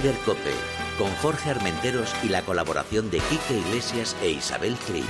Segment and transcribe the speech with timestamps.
[0.00, 0.54] Cope,
[0.96, 5.04] con Jorge Armenteros y la colaboración de Quique Iglesias e Isabel Trillo.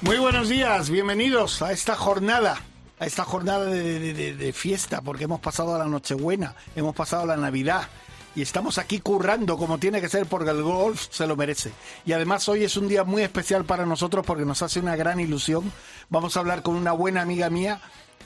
[0.00, 2.62] Muy buenos días, bienvenidos a esta jornada,
[2.98, 7.88] a esta jornada de, fiesta, porque hemos pasado la Nochebuena, hemos pasado la Navidad
[8.34, 11.72] y estamos aquí currando como tiene que ser porque el golf se lo merece.
[12.04, 15.20] Y además hoy es un día muy especial para nosotros porque nos hace una gran
[15.20, 15.72] ilusión.
[16.08, 17.80] Vamos a hablar con una buena amiga mía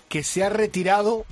[0.09, 1.25] que se ha retirado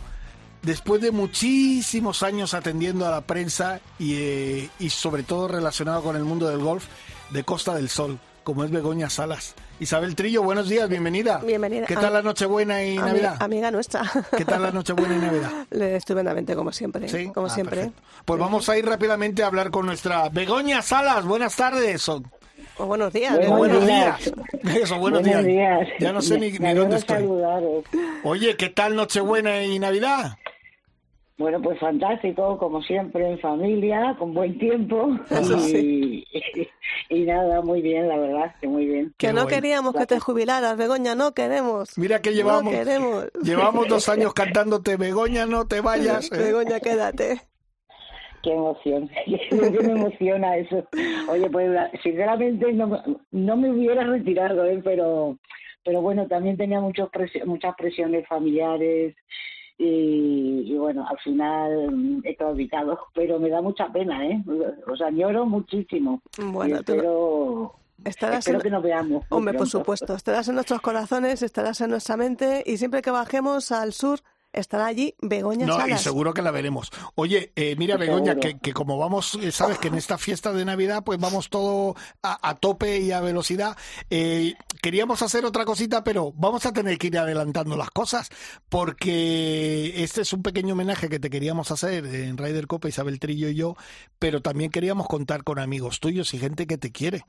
[0.63, 6.17] después de muchísimos años atendiendo a la prensa y, eh, y sobre todo relacionado con
[6.17, 6.85] el mundo del golf
[7.31, 9.55] de Costa del Sol, como es Begoña Salas.
[9.79, 11.39] Isabel Trillo, buenos días, bienvenida.
[11.39, 11.87] Bienvenida.
[11.87, 13.37] ¿Qué tal la Nochebuena y Navidad?
[13.41, 14.03] Amiga nuestra.
[14.37, 15.51] ¿Qué tal la Nochebuena y Navidad?
[15.71, 17.09] Le- Estupendamente, como siempre.
[17.09, 17.77] Sí, Como Ah, siempre.
[17.77, 18.03] perfecto.
[18.25, 21.25] Pues vamos a ir rápidamente a hablar con nuestra Begoña Salas.
[21.25, 22.09] Buenas tardes.
[22.09, 22.23] O,
[22.79, 23.35] O buenos días.
[23.35, 23.57] o Begoña.
[23.59, 24.19] buenos días.
[24.63, 24.77] días.
[24.83, 25.45] Eso, buenos, días.
[25.99, 27.17] Ya no sé ni, Me- ni me dónde estoy.
[27.19, 27.85] saludaros.
[28.25, 30.37] Oye, ¿qué tal Nochebuena y Navidad?
[31.41, 35.09] Bueno, pues fantástico, como siempre, en familia, con buen tiempo.
[35.31, 36.23] Eso y,
[37.09, 39.07] y nada, muy bien, la verdad, que muy bien.
[39.17, 39.49] Que Qué no bueno.
[39.49, 41.97] queríamos que te jubilaras, Begoña, no queremos.
[41.97, 43.27] Mira que llevamos, No queremos.
[43.43, 46.31] llevamos dos años cantándote Begoña, no te vayas.
[46.31, 46.37] ¿eh?
[46.37, 47.41] Begoña, quédate.
[48.43, 50.87] Qué emoción, que me emociona eso.
[51.31, 51.71] Oye, pues
[52.03, 54.79] sinceramente no, me- no me hubiera retirado, ¿eh?
[54.85, 55.39] pero,
[55.85, 59.15] pero bueno, también tenía muchos presi- muchas presiones familiares
[59.83, 64.43] y, y bueno, al final he claudicado, pero me da mucha pena, ¿eh?
[64.87, 66.21] Os añoro muchísimo.
[66.39, 69.25] Bueno, y espero, Estarás espero en- que nos veamos.
[69.31, 70.15] Hombre, por supuesto.
[70.15, 74.21] Estarás en nuestros corazones, estarás en nuestra mente y siempre que bajemos al sur
[74.53, 76.91] estará allí Begoña No, y seguro que la veremos.
[77.15, 80.65] Oye, eh, mira, Begoña, que, que como vamos, eh, sabes que en esta fiesta de
[80.65, 83.77] Navidad, pues vamos todo a, a tope y a velocidad.
[84.11, 88.31] Eh, queríamos hacer otra cosita, pero vamos a tener que ir adelantando las cosas,
[88.69, 93.49] porque este es un pequeño homenaje que te queríamos hacer en Ryder Copa, Isabel Trillo
[93.49, 93.77] y yo,
[94.19, 97.25] pero también queríamos contar con amigos tuyos y gente que te quiere.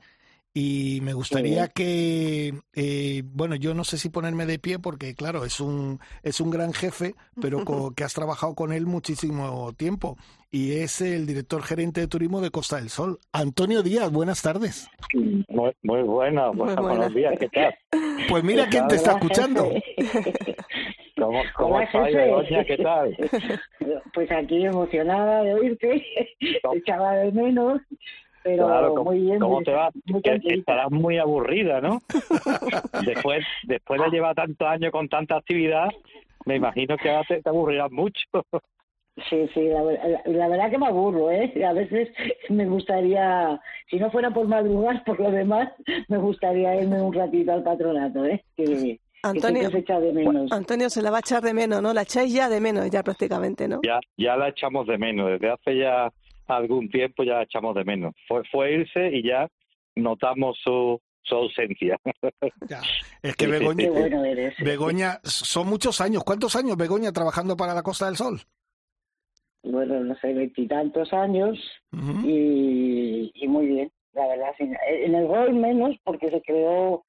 [0.54, 5.46] Y me gustaría que, eh, bueno, yo no sé si ponerme de pie porque, claro,
[5.46, 10.18] es un, es un gran jefe, pero co- que has trabajado con él muchísimo tiempo.
[10.50, 13.18] Y es el director gerente de turismo de Costa del Sol.
[13.32, 14.90] Antonio Díaz, buenas tardes.
[15.14, 17.74] Muy, muy buena, Muy buenos días, ¿qué tal?
[18.28, 19.70] Pues mira quién te está escuchando.
[21.16, 22.12] ¿Cómo, cómo estás.
[22.12, 22.64] Begoña?
[22.64, 23.16] ¿Qué tal?
[24.12, 26.04] Pues aquí emocionada de oírte,
[26.40, 27.80] te echaba de menos,
[28.42, 29.38] pero Claro, ¿cómo, muy bien.
[29.38, 29.90] cómo te va?
[30.06, 32.00] muy Que- que estarás muy aburrida, ¿no?
[33.06, 35.88] Después, después de llevar tantos años con tanta actividad,
[36.46, 38.22] me imagino que ahora te, te aburrirás mucho.
[39.28, 41.52] Sí, sí, la, ver- la- la verdad que me aburro, ¿eh?
[41.66, 42.08] A veces
[42.48, 43.60] me gustaría,
[43.90, 45.68] si no fuera por madrugar, por lo demás,
[46.08, 48.42] me gustaría irme un ratito al patronato, ¿eh?
[48.56, 50.50] Que, que Antonio, siempre se echa de menos.
[50.50, 51.92] Antonio se la va a echar de menos, ¿no?
[51.92, 53.80] La echáis ya de menos, ya prácticamente, ¿no?
[53.84, 55.28] Ya, ya la echamos de menos.
[55.30, 56.10] Desde hace ya
[56.56, 58.14] algún tiempo ya la echamos de menos.
[58.28, 59.48] Fue, fue irse y ya
[59.96, 61.98] notamos su, su ausencia.
[62.68, 62.80] Ya.
[63.22, 64.54] Es que Begoña, Qué bueno eres.
[64.58, 66.22] Begoña, son muchos años.
[66.24, 68.40] ¿Cuántos años, Begoña, trabajando para la Costa del Sol?
[69.64, 71.56] Bueno, no sé, veintitantos años
[72.24, 74.50] y, y muy bien, la verdad.
[74.58, 77.04] En el gol menos, porque se creó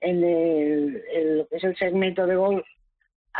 [0.00, 2.66] en el, el- lo que es el segmento de golf,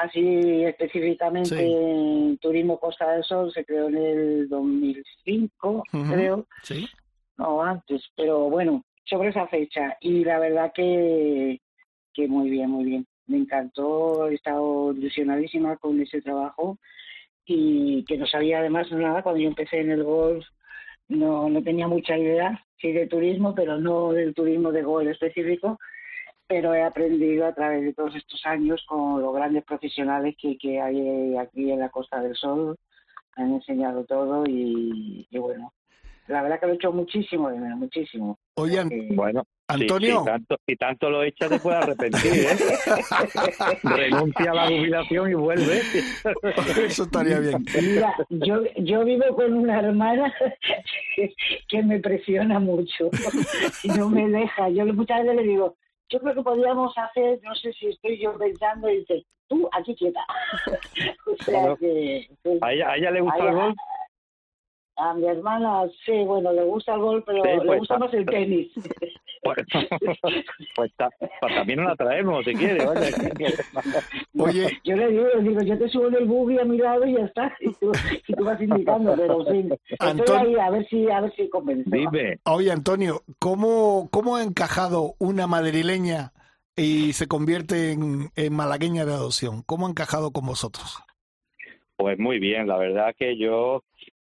[0.02, 1.72] así específicamente Sí.
[1.72, 6.12] en Turismo Costa del Sol, se creó en el 2005, Ujú.
[6.12, 6.86] creo, Sí.
[7.36, 9.96] no antes, pero bueno, sobre esa fecha.
[10.00, 11.60] Y la verdad que,
[12.12, 13.06] que muy bien, muy bien.
[13.26, 16.78] Me encantó, he estado ilusionadísima con ese trabajo
[17.44, 20.44] y que no sabía además nada cuando yo empecé en el golf.
[21.08, 25.78] No, no tenía mucha idea, sí de turismo, pero no del turismo de golf específico.
[26.48, 30.80] Pero he aprendido a través de todos estos años con los grandes profesionales que, que
[30.80, 32.74] hay aquí en la Costa del Sol.
[33.36, 35.74] Me han enseñado todo y, y bueno,
[36.26, 38.38] la verdad que lo he hecho muchísimo de menos, muchísimo.
[38.56, 40.20] Oye, Eh, Bueno, si- Antonio.
[40.20, 42.56] Si, tanto, si tanto lo echas, te puedes arrepentir, ¿eh?
[43.82, 45.82] Renuncia a la jubilación y vuelve.
[46.86, 47.62] Eso estaría bien.
[47.82, 50.32] Mira, yo, yo vivo con una hermana
[51.14, 51.34] que,
[51.68, 53.10] que me presiona mucho
[53.82, 54.70] y no me deja.
[54.70, 55.76] Yo muchas veces le digo,
[56.10, 59.94] yo creo que podríamos hacer, no sé si estoy yo pensando, y dice, tú aquí
[59.94, 60.20] quieta.
[61.26, 62.28] o sea que...
[62.60, 63.76] ¿A ella, a ella le gusta el golf?
[64.96, 68.12] A mi hermana, sí, bueno, le gusta el golf, pero Sí, le pues, gusta más
[68.14, 68.72] el tenis.
[69.54, 69.66] Pues,
[70.76, 70.92] pues,
[71.40, 72.84] pues, también nos la traemos, si quieres.
[74.38, 74.78] Oye.
[74.84, 77.24] Yo le digo, digo, yo te subo en el buggy a mi lado y ya
[77.24, 77.56] está.
[77.60, 77.92] Y tú,
[78.26, 79.68] y tú vas indicando, pero sí.
[79.90, 81.90] Estoy ahí a ver si, a ver si convence.
[81.90, 82.38] Dime.
[82.44, 86.32] Oye, Antonio, ¿cómo, ¿cómo ha encajado una madrileña
[86.76, 89.62] y se convierte en, en malagueña de adopción?
[89.62, 91.02] ¿Cómo ha encajado con vosotros?
[91.96, 93.82] Pues muy bien, la verdad que yo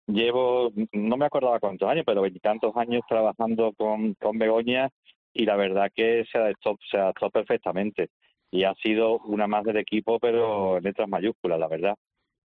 [0.08, 4.90] llevo, no me acordaba cuántos años, pero veintitantos años trabajando con, con Begoña
[5.34, 8.10] y la verdad que se adaptó, se adaptó perfectamente.
[8.52, 11.96] Y ha sido una más del equipo, pero en letras mayúsculas, la verdad.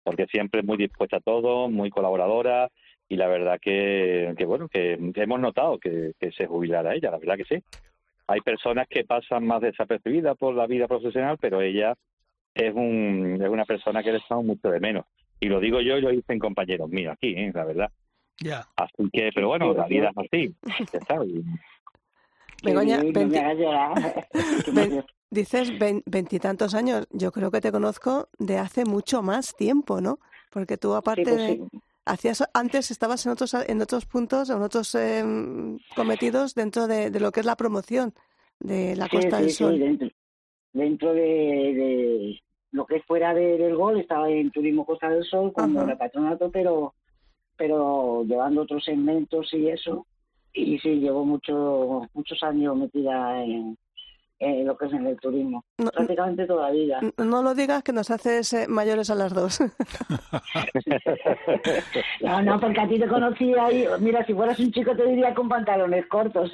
[0.03, 2.69] Porque siempre es muy dispuesta a todo, muy colaboradora
[3.09, 7.19] y la verdad que, que bueno, que hemos notado que, que se jubilará ella, la
[7.19, 7.63] verdad que sí.
[8.27, 11.95] Hay personas que pasan más desapercibidas por la vida profesional, pero ella
[12.55, 15.05] es, un, es una persona que le estamos mucho de menos.
[15.43, 17.51] Y lo digo yo y lo dicen compañeros míos aquí, ¿eh?
[17.53, 17.91] la verdad.
[18.39, 18.65] Ya.
[18.77, 20.55] Así que, pero bueno, la vida es así,
[20.93, 21.33] ya sabes.
[22.63, 23.03] Begoña,
[25.31, 25.73] dices
[26.07, 27.09] veintitantos años.
[27.11, 30.21] Yo creo que te conozco de hace mucho más tiempo, ¿no?
[30.49, 31.61] Porque tú aparte pues de,
[32.05, 35.25] hacías antes estabas en otros en otros puntos, en otros eh,
[35.97, 38.15] cometidos dentro de, de, lo que es la promoción
[38.61, 39.81] de la Costa del Sol.
[39.81, 40.09] dentro,
[40.73, 42.41] dentro de, de,
[42.73, 45.97] lo que es fuera de, del gol estaba en Turismo Costa del Sol como Ajá.
[45.97, 46.95] patronato, pero
[47.57, 50.07] pero llevando otros segmentos y eso
[50.55, 53.79] y sí, llevo mucho, muchos años metida en,
[54.43, 57.01] en lo que es en el turismo, no, prácticamente toda la vida.
[57.17, 59.61] No lo digas que nos haces eh, mayores a las dos.
[62.21, 65.33] no, no, porque a ti te conocía y mira, si fueras un chico te diría
[65.33, 66.51] con pantalones cortos.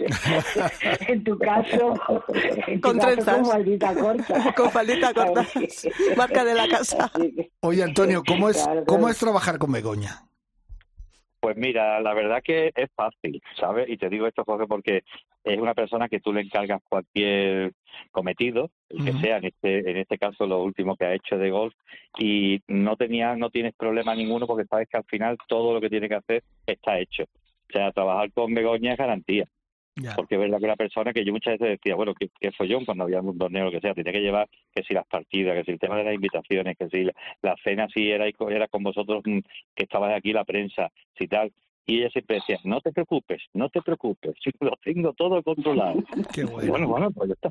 [1.08, 1.94] en tu caso,
[2.66, 3.36] en con trenzas.
[3.36, 4.54] Con faldita corta.
[4.54, 5.46] con faldita corta.
[6.16, 7.10] Marca de la casa.
[7.60, 10.27] Oye, Antonio, ¿cómo es, claro, ¿cómo es trabajar con Begoña?
[11.40, 13.88] Pues mira, la verdad que es fácil, ¿sabes?
[13.88, 15.02] Y te digo esto, Jorge, porque
[15.44, 17.72] es una persona que tú le encargas cualquier
[18.10, 19.20] cometido, el que uh -huh.
[19.20, 21.74] sea, en este, en este caso lo último que ha hecho de golf,
[22.18, 25.90] y no tenía, no tienes problema ninguno porque sabes que al final todo lo que
[25.90, 27.22] tiene que hacer está hecho.
[27.22, 29.46] O sea, trabajar con Begoña es garantía.
[30.16, 32.84] Porque es verdad que una persona que yo muchas veces decía, bueno, que, que follón
[32.84, 35.56] cuando había un torneo o lo que sea, tenía que llevar que si las partidas,
[35.56, 37.04] que si el tema de las invitaciones, que si
[37.42, 41.52] la, cena si era, era con vosotros que estabais aquí, la prensa, si tal.
[41.88, 46.02] Y ella siempre decía, no te preocupes, no te preocupes, lo tengo todo controlado.
[46.34, 46.68] Qué bueno.
[46.70, 47.48] bueno, bueno, pues ya está.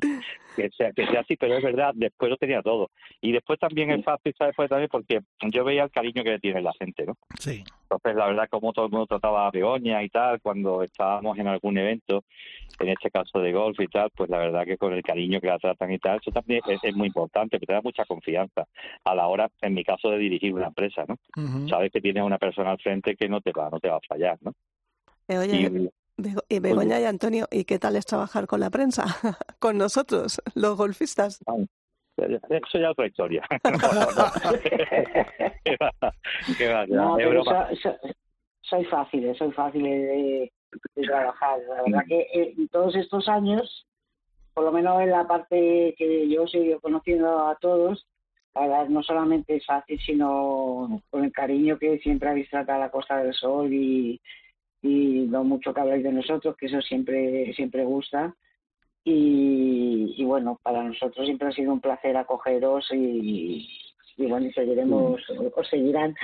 [0.54, 2.88] Que sea, que sea así, pero es verdad, después lo tenía todo.
[3.20, 4.54] Y después también es fácil, ¿sabes?
[4.54, 7.14] Pues también porque yo veía el cariño que le tiene la gente, ¿no?
[7.40, 7.64] Sí.
[7.90, 11.48] Entonces, la verdad, como todo el mundo trataba a Begoña y tal, cuando estábamos en
[11.48, 12.22] algún evento,
[12.78, 15.46] en este caso de golf y tal, pues la verdad que con el cariño que
[15.46, 18.66] la tratan y tal, eso también es, es muy importante, que te da mucha confianza
[19.04, 21.14] a la hora, en mi caso, de dirigir una empresa, ¿no?
[21.36, 21.70] Uh -huh.
[21.70, 24.00] Sabes que tienes una persona al frente que no te va, no te va a
[24.06, 24.52] fallar, ¿no?
[25.28, 27.04] Eh, oye, y, Bego y Begoña oye.
[27.04, 29.04] y Antonio, ¿y qué tal es trabajar con la prensa?
[29.58, 31.40] con nosotros, los golfistas.
[31.46, 31.68] Ay.
[32.18, 33.42] Eso ya es otra historia.
[36.88, 37.44] no, pero
[38.62, 40.52] soy, fácil, soy fácil de,
[40.96, 41.60] de trabajar.
[41.68, 43.86] La verdad que eh, en todos estos años,
[44.52, 48.06] por lo menos en la parte que yo sigo conociendo a todos,
[48.88, 53.18] no solamente es fácil, sino con el cariño que siempre habéis tratado a la Costa
[53.22, 54.20] del Sol y,
[54.82, 58.34] y lo mucho que habláis de nosotros, que eso siempre, siempre gusta.
[59.04, 63.66] Y, y, bueno, para nosotros siempre ha sido un placer acogeros y,
[64.16, 65.22] y bueno, y seguiremos,
[65.54, 66.14] o seguirán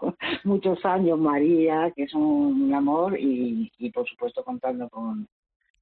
[0.44, 5.26] muchos años María, que es un amor, y, y por supuesto contando con,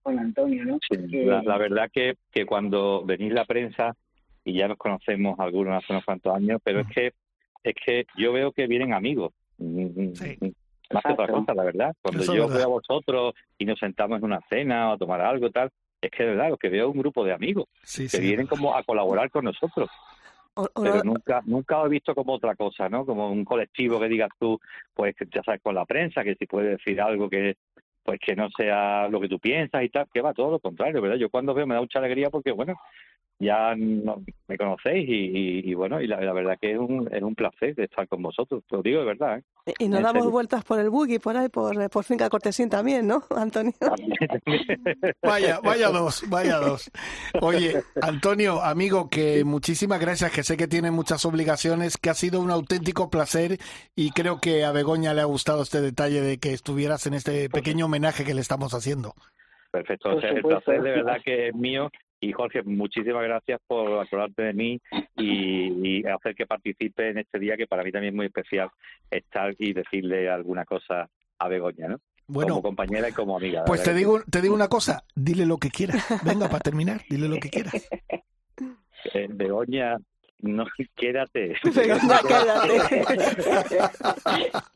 [0.03, 0.79] con Antonio, ¿no?
[0.91, 1.27] Sí, que...
[1.27, 3.95] la, la, verdad que, que cuando venís la prensa,
[4.45, 7.13] y ya nos conocemos algunos hace unos cuantos años, pero es que
[7.63, 9.33] es que yo veo que vienen amigos.
[9.59, 10.39] Sí.
[10.91, 11.95] Más que otra cosa, la verdad.
[12.03, 15.21] Cuando Eso yo voy a vosotros y nos sentamos en una cena o a tomar
[15.21, 15.71] algo tal,
[16.01, 18.21] es que de verdad lo que veo es un grupo de amigos sí, que sí.
[18.21, 19.89] vienen como a colaborar con nosotros.
[20.55, 23.07] O, o, pero nunca nunca lo he visto como otra cosa, ¿no?
[23.07, 24.61] Como un colectivo que digas tú,
[24.93, 27.57] pues que ya sabes con la prensa, que si puedes decir algo que
[28.03, 31.01] pues que no sea lo que tú piensas y tal, que va todo lo contrario,
[31.01, 31.17] ¿verdad?
[31.17, 32.75] Yo cuando veo me da mucha alegría porque, bueno,
[33.43, 37.09] ya no, me conocéis y, y, y bueno, y la, la, verdad que es un,
[37.13, 39.39] es un placer estar con vosotros, te lo digo de verdad.
[39.67, 39.75] ¿eh?
[39.79, 40.31] Y nos en damos serio.
[40.31, 43.73] vueltas por el buggy, por ahí, por, por Finca Cortesín también, ¿no, Antonio?
[45.23, 46.91] vaya, vaya dos, vaya dos.
[47.41, 52.41] Oye, Antonio, amigo, que muchísimas gracias, que sé que tiene muchas obligaciones, que ha sido
[52.41, 53.59] un auténtico placer
[53.97, 57.51] y creo que a Begoña le ha gustado este detalle de que estuvieras en este
[57.51, 59.15] pequeño homenaje que le estamos haciendo.
[59.73, 61.91] Perfecto, o sea, el placer de verdad que es mío
[62.23, 64.81] y Jorge, muchísimas gracias por acordarte de mí
[65.17, 68.71] y, y, hacer que participe en este día que para mí también es muy especial
[69.11, 72.01] estar y decirle alguna cosa a Begoña, ¿no?
[72.33, 73.65] como compañera y como amiga.
[73.65, 76.07] Pues te digo, te digo una cosa, dile lo que quieras.
[76.25, 77.89] Venga, para terminar, dile lo que quieras.
[79.15, 79.97] Eh, Begoña,
[80.43, 80.65] no,
[80.95, 81.57] quédate.
[81.75, 82.79] Begoña, quédate.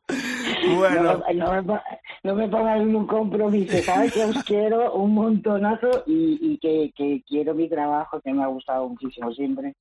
[0.77, 1.23] bueno.
[1.35, 1.83] No, no,
[2.23, 6.93] no, me pongas en un compromiso, sabes que os quiero un montonazo y, y que,
[6.97, 9.75] que quiero mi trabajo, que me ha gustado muchísimo siempre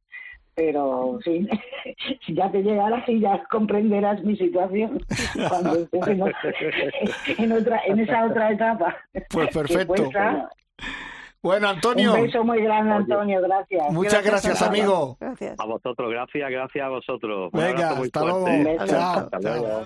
[0.55, 1.48] pero sí,
[2.29, 5.01] ya te llegarás y ya comprenderás mi situación
[5.50, 6.08] cuando estés
[7.38, 8.96] en, otra, en esa otra etapa.
[9.29, 10.10] Pues perfecto.
[11.46, 12.16] Bueno, Antonio.
[12.16, 13.92] Un beso muy grande, Antonio, gracias.
[13.92, 15.16] Muchas gracias, amigo.
[15.20, 15.60] Gracias.
[15.60, 17.52] A vosotros, gracias, gracias a vosotros.
[17.54, 18.48] Venga, hasta luego.
[18.88, 19.20] Chao.
[19.20, 19.84] Hasta luego.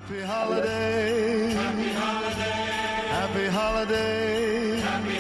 [3.20, 4.82] Happy holiday.
[4.82, 5.20] Happy.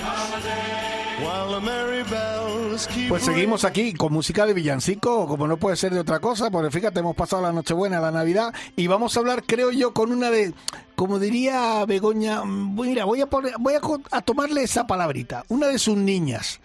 [3.10, 6.72] Pues seguimos aquí con música de villancico, como no puede ser de otra cosa, porque
[6.72, 10.32] fíjate, hemos pasado la Nochebuena, la Navidad, y vamos a hablar, creo yo, con una
[10.32, 10.54] de,
[10.96, 13.74] como diría Begoña, mira, voy a poner, voy
[14.12, 16.62] a, tomarle esa palabrita, una de sus niñas,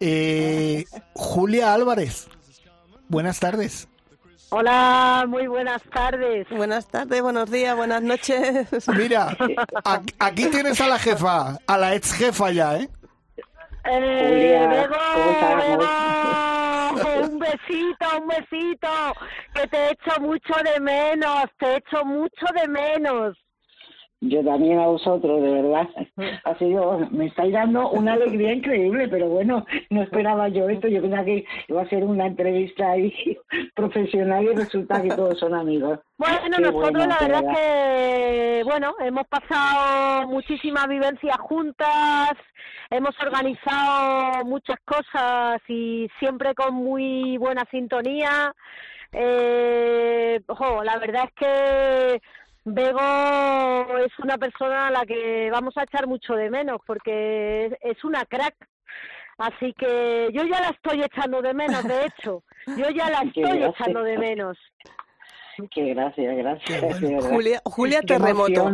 [0.00, 2.28] eh, Julia Álvarez.
[3.08, 3.88] Buenas tardes.
[4.50, 6.46] Hola, muy buenas tardes.
[6.50, 8.66] Buenas tardes, buenos días, buenas noches.
[8.96, 9.36] Mira,
[10.18, 12.88] aquí tienes a la jefa, a la ex jefa ya, ¿eh?
[13.84, 14.88] Eh,
[17.22, 18.88] un besito, un besito,
[19.54, 23.36] que te echo mucho de menos, te echo mucho de menos.
[24.20, 25.88] Yo también a vosotros, de verdad.
[26.44, 30.88] Ha sido, me estáis dando una alegría increíble, pero bueno, no esperaba yo esto.
[30.88, 33.12] Yo pensaba que iba a ser una entrevista ahí
[33.76, 36.00] profesional y resulta que todos son amigos.
[36.16, 42.32] Bueno, nosotros la verdad, es que, bueno, hemos pasado muchísimas vivencias juntas,
[42.90, 48.52] hemos organizado muchas cosas y siempre con muy buena sintonía.
[49.12, 50.40] Eh,
[50.84, 52.20] la verdad es que
[52.74, 58.04] Bego es una persona a la que vamos a echar mucho de menos porque es
[58.04, 58.54] una crack.
[59.38, 62.42] Así que yo ya la estoy echando de menos, de hecho.
[62.66, 64.58] Yo ya la estoy echando de menos.
[65.70, 67.26] Qué gracias, gracias.
[67.26, 68.70] Julia, Julia Terremoto.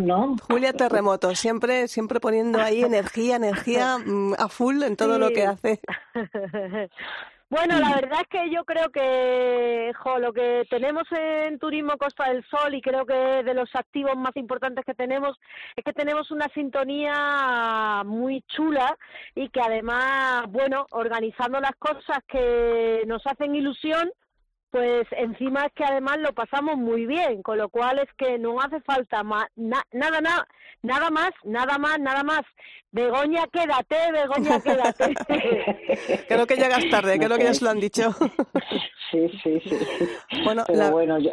[0.49, 5.47] Julia Terremoto, siempre, siempre poniendo ahí energía, energía mm, a full en todo lo que
[5.47, 5.81] hace.
[7.55, 12.29] Bueno, la verdad es que yo creo que jo, lo que tenemos en Turismo Costa
[12.29, 15.39] del Sol y creo que de los activos más importantes que tenemos
[15.77, 18.99] es que tenemos una sintonía muy chula
[19.37, 24.11] y que además, bueno, organizando las cosas que nos hacen ilusión,
[24.75, 28.61] pues encima es que además lo pasamos muy bien, con lo cual es que no
[28.61, 30.49] hace falta más, nada, nada,
[30.83, 32.40] nada más, nada más, nada más.
[32.90, 35.14] Begoña, quédate, Begoña, quédate.
[36.28, 38.11] creo que llegas tarde, creo que ya se lo han dicho.
[39.12, 39.78] sí, sí, sí.
[40.43, 41.31] Bueno, bueno, yo,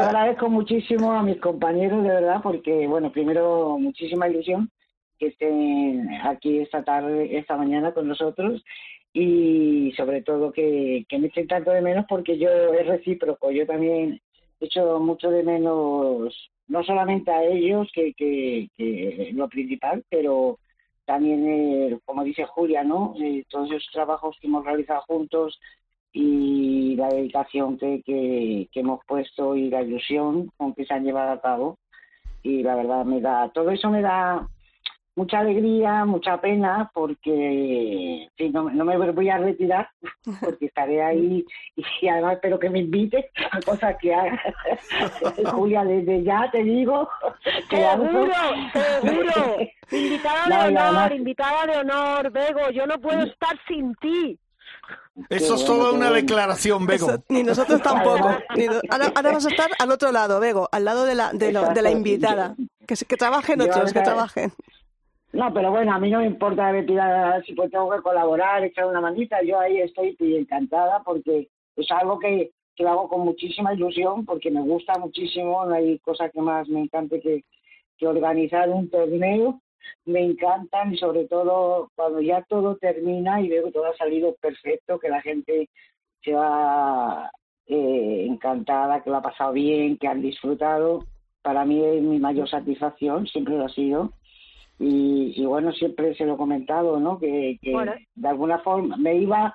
[0.00, 4.70] agradezco muchísimo a mis compañeros, de verdad, porque, bueno, primero, muchísima ilusión
[5.18, 8.62] que estén aquí esta tarde, esta mañana con nosotros
[9.12, 14.20] y sobre todo que, me echen tanto de menos porque yo es recíproco, yo también
[14.60, 20.58] he hecho mucho de menos, no solamente a ellos, que, que, que lo principal, pero
[21.10, 23.14] también, eh, como dice Julia, ¿no?
[23.20, 25.58] Eh, todos esos trabajos que hemos realizado juntos
[26.12, 31.04] y la dedicación que, que, que hemos puesto y la ilusión con que se han
[31.04, 31.78] llevado a cabo.
[32.44, 34.48] Y la verdad me da, todo eso me da
[35.16, 39.88] mucha alegría, mucha pena, porque no, me voy a retirar,
[40.40, 41.44] porque estaré ahí
[41.76, 44.40] y además espero que me invite a cosas que haga.
[45.52, 47.08] Julia, desde ya te digo.
[47.68, 48.32] seguro,
[49.02, 49.56] seguro.
[49.92, 54.38] Invitada de honor, invitada de honor, Bego, yo no puedo estar sin ti.
[55.28, 57.24] Eso es toda una declaración, Bego.
[57.28, 58.30] ni nosotros tampoco.
[58.88, 62.54] ahora, vamos a estar al otro lado, Bego, al lado de la, de, la invitada.
[62.86, 64.52] Que, que trabajen otros, que trabajen.
[65.32, 66.72] No, pero bueno, a mí no me importa
[67.44, 72.18] si pues tengo que colaborar, echar una manita, yo ahí estoy encantada porque es algo
[72.18, 76.66] que, lo hago con muchísima ilusión porque me gusta muchísimo, no hay cosa que más
[76.68, 77.44] me encante que,
[77.98, 79.60] que organizar un torneo,
[80.06, 84.34] me encantan y sobre todo cuando ya todo termina y veo que todo ha salido
[84.40, 85.68] perfecto, que la gente
[86.22, 87.30] se va
[87.66, 91.04] eh, encantada, que lo ha pasado bien, que han disfrutado,
[91.42, 94.12] para mí es mi mayor satisfacción, siempre lo ha sido
[94.82, 97.18] y, bueno, siempre se lo he comentado, ¿no?
[97.18, 99.54] Que, de alguna forma me iba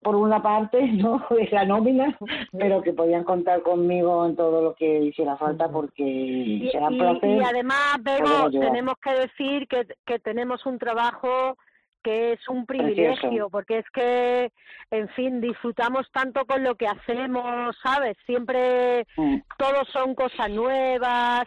[0.00, 1.22] por una parte, ¿no?
[1.28, 2.16] De la nómina,
[2.58, 6.98] pero que podían contar conmigo en todo lo que hiciera falta porque y, será y,
[6.98, 7.30] placer.
[7.30, 11.58] Y además, Bego, tenemos que decir que, que tenemos un trabajo
[12.02, 14.52] que es un privilegio, porque es que,
[14.92, 18.16] en fin, disfrutamos tanto con lo que hacemos, ¿sabes?
[18.24, 19.38] Siempre mm.
[19.58, 21.46] todos son cosas nuevas,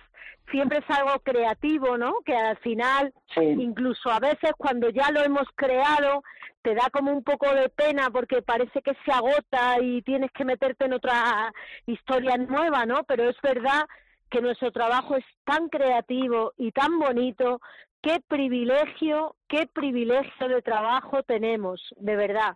[0.52, 2.16] siempre es algo creativo, ¿no?
[2.26, 6.24] Que al final, incluso a veces cuando ya lo hemos creado,
[6.62, 10.46] te da como un poco de pena porque parece que se agota y tienes que
[10.46, 11.54] meterte en otra
[11.86, 13.04] historia nueva, ¿no?
[13.04, 13.86] Pero es verdad
[14.30, 17.62] que nuestro trabajo es tan creativo y tan bonito.
[18.02, 22.56] Qué privilegio, qué privilegio de trabajo tenemos, de verdad.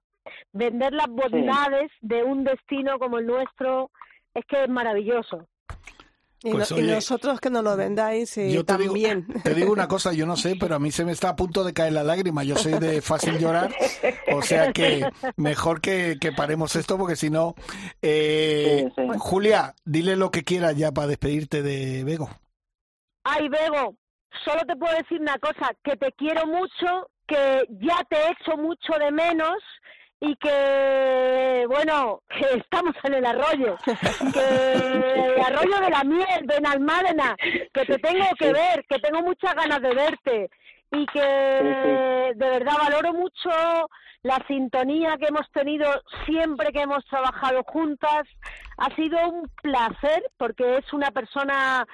[0.54, 3.92] Vender las bondades de un destino como el nuestro
[4.34, 5.48] es que es maravilloso.
[6.46, 9.26] Y, Pues, y nosotros que nos lo vendáis y Yo te digo, también.
[9.44, 11.64] te digo una cosa, yo no sé, pero a mí se me está a punto
[11.64, 12.44] de caer la lágrima.
[12.44, 13.74] Yo soy de fácil llorar,
[14.34, 15.08] o sea que
[15.38, 17.56] mejor que, que paremos esto porque si no...
[18.02, 19.08] eh, Sí, sí.
[19.20, 22.30] Julia, dile lo que quieras ya para despedirte de Bego.
[23.24, 23.96] Ay, Bego,
[24.44, 28.94] solo te puedo decir una cosa, que te quiero mucho, que ya te echo mucho
[29.00, 29.56] de menos
[30.26, 33.76] y que, bueno, que estamos en el arroyo,
[34.34, 34.74] que
[35.36, 37.36] el arroyo de la miel, de Nalmádena,
[37.74, 40.50] que te tengo que ver, que tengo muchas ganas de verte.
[40.96, 43.50] Y que de verdad valoro mucho
[44.22, 45.92] la sintonía que hemos tenido
[46.26, 48.24] siempre que hemos trabajado juntas.
[48.78, 51.86] Ha sido un placer porque es una persona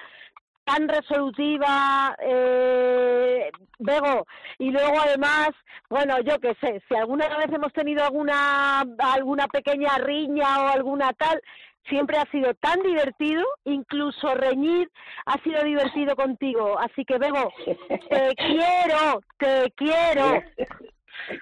[0.69, 3.49] tan resolutiva, eh,
[3.79, 4.27] Bego,
[4.59, 5.49] y luego además,
[5.89, 11.11] bueno, yo qué sé, si alguna vez hemos tenido alguna, alguna pequeña riña o alguna
[11.13, 11.41] tal,
[11.87, 14.91] siempre ha sido tan divertido, incluso reñir
[15.25, 20.43] ha sido divertido contigo, así que Bego, te quiero, te quiero.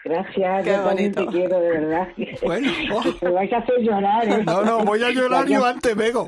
[0.04, 1.26] Gracias, Qué yo también bonito.
[1.26, 2.08] te quiero, de verdad.
[2.44, 3.04] Bueno, oh.
[3.26, 4.44] Me vais a hacer llorar, ¿eh?
[4.46, 6.28] No, no, voy a llorar yo antes, Bego.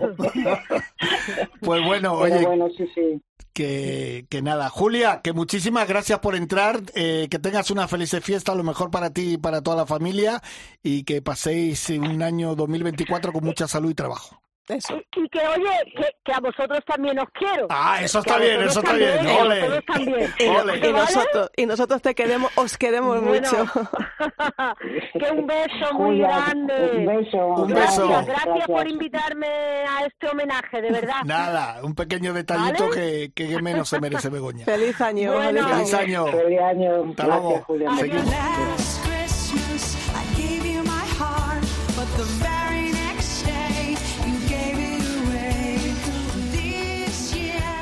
[1.61, 3.21] Pues bueno, Pero oye, bueno, sí, sí.
[3.53, 4.69] que, que nada.
[4.69, 9.11] Julia, que muchísimas gracias por entrar, eh, que tengas una feliz fiesta, lo mejor para
[9.11, 10.41] ti y para toda la familia,
[10.83, 14.41] y que paséis un año 2024 con mucha salud y trabajo.
[14.69, 14.95] Eso.
[15.15, 17.67] Y que oye, que, que a vosotros también os quiero.
[17.69, 19.35] Ah, eso está bien, eso está también, bien.
[19.35, 19.59] a Ole.
[19.61, 20.33] vosotros también.
[20.39, 20.77] Y, Ole.
[20.77, 20.93] y ¿Vale?
[20.93, 23.47] nosotros, y nosotros te queremos, os queremos Bueno.
[23.49, 23.65] mucho.
[25.19, 26.91] que un beso muy Julia, grande.
[26.97, 27.37] Un beso.
[27.47, 28.25] Un Gracias, beso.
[28.25, 31.23] gracias por invitarme a este homenaje, de verdad.
[31.25, 33.31] Nada, un pequeño detallito ¿Vale?
[33.33, 34.65] que, que menos se merece Begoña.
[34.65, 35.33] Feliz año.
[35.33, 35.67] Bueno.
[35.67, 36.27] Feliz año.
[36.27, 37.05] Feliz año.
[37.09, 37.65] Hasta luego.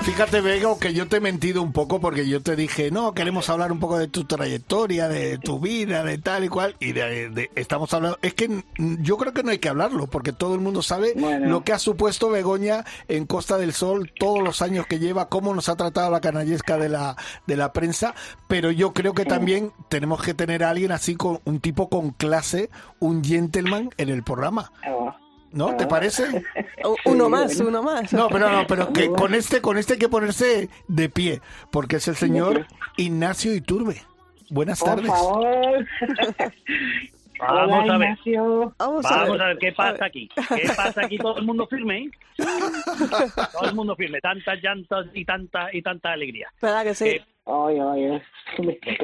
[0.08, 3.50] Fíjate, Vego, que yo te he mentido un poco porque yo te dije, no, queremos
[3.50, 7.30] hablar un poco de tu trayectoria, de tu vida, de tal y cual, y de,
[7.30, 10.62] de- estamos hablando, es que yo creo que no hay que hablarlo, porque todo el
[10.62, 11.48] mundo sabe Bueno.
[11.50, 15.54] lo que ha supuesto Begoña en Costa del Sol, todos los años que lleva, cómo
[15.54, 17.16] nos ha tratado la canallesca de la,
[17.46, 18.16] de la prensa,
[18.48, 22.12] pero yo creo que también tenemos que tener a alguien así, con un tipo con
[22.12, 25.14] clase, un gentleman en el programa, Oh,
[25.52, 25.76] ¿no?
[25.78, 26.44] ¿Te parece?
[26.84, 28.12] U- Uno más, uno más.
[28.14, 31.98] No, pero no, pero que con este, con este hay que ponerse de pie, porque
[31.98, 32.66] es el señor
[32.98, 34.02] Ignacio Iturbe.
[34.50, 35.08] Buenas Por tardes.
[35.08, 35.86] favor.
[37.40, 38.10] Vamos Hola, a ver.
[38.10, 38.74] Ignacio.
[38.80, 40.30] Vamos, Vamos a ver qué pasa aquí.
[40.36, 41.18] ¿Qué pasa aquí?
[41.18, 42.12] Todo el mundo firme, ¿eh?
[43.54, 44.20] Todo el mundo firme.
[44.22, 46.48] Tantas llantas y tanta y tanta alegría.
[46.54, 47.06] Espera que sí.
[47.06, 48.22] Que, Oye, oye.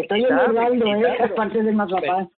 [0.02, 1.00] Estoy enamorando, ¿eh?
[1.00, 1.26] claro.
[1.34, 2.30] Aparte del mazapán.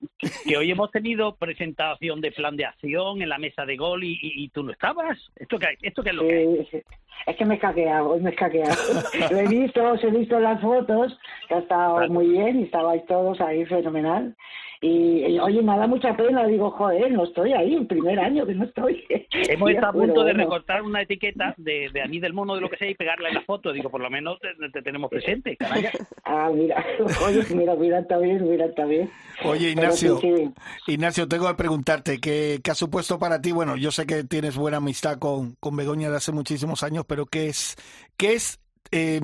[0.47, 4.11] que hoy hemos tenido presentación de plan de acción en la mesa de gol y,
[4.21, 5.17] y- y tú no estabas.
[5.35, 6.67] ¿Esto qué, esto qué es lo que es?
[6.69, 6.81] Sí.
[7.25, 8.75] Es que me he escaqueado, hoy me he escaqueado.
[9.31, 12.13] Lo he visto, os he visto las fotos, que ha estado Claro.
[12.13, 14.35] muy bien y estabais todos ahí fenomenal.
[14.81, 18.45] Y, y, oye, me da mucha pena, digo, joder, no estoy ahí, el primer año
[18.45, 19.03] que no estoy.
[19.31, 20.43] Hemos estado a punto de bueno.
[20.43, 23.35] recortar una etiqueta de, de Anís del Mono, de lo que sea, y pegarla en
[23.35, 23.71] la foto.
[23.71, 25.89] Digo, por lo menos te, te tenemos presente, caramba.
[26.27, 26.83] Ah, mira,
[27.23, 29.09] oye, mira, mira, está bien, mira, está bien.
[29.43, 30.53] Oye, Ignacio, sí, sí.
[30.87, 33.51] Ignacio, tengo que preguntarte, ¿qué, qué ha supuesto para ti?
[33.51, 37.27] Bueno, yo sé que tienes buena amistad con, con Begoña de hace muchísimos años, pero
[37.27, 37.75] ¿qué es,
[38.17, 38.59] qué es
[38.91, 39.21] eh,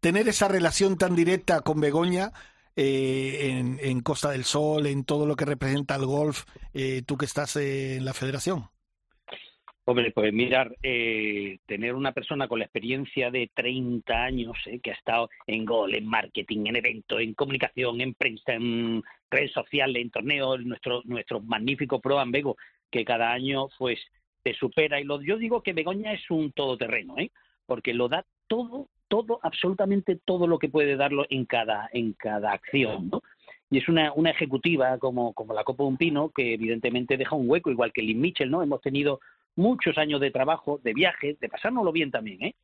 [0.00, 2.32] tener esa relación tan directa con Begoña
[2.76, 7.26] eh, en, Costa del Sol, en todo lo que representa el golf, eh, tú que
[7.26, 8.64] estás en la federación?
[9.86, 14.92] Hombre, pues mirar, eh, tener una persona con la experiencia de 30 años, eh, que
[14.92, 20.00] ha estado en gol, en marketing, en eventos, en comunicación, en prensa, en redes sociales,
[20.00, 22.56] en torneos, nuestro, nuestro magnífico Pro Ambego,
[22.90, 24.00] que cada año pues
[24.42, 24.98] te supera.
[24.98, 27.30] Y lo, yo digo que Begoña es un todoterreno, ¿eh?
[27.66, 32.50] porque lo da todo, todo, absolutamente todo lo que puede darlo en cada, en cada
[32.50, 33.22] acción, ¿no?
[33.70, 37.36] Y es una, una ejecutiva como, como la Copa de un Pino, que evidentemente deja
[37.36, 38.60] un hueco, igual que Lynn Mitchell, ¿no?
[38.60, 39.20] Hemos tenido
[39.54, 42.54] muchos años de trabajo, de viajes, de pasárnoslo bien también, ¿eh?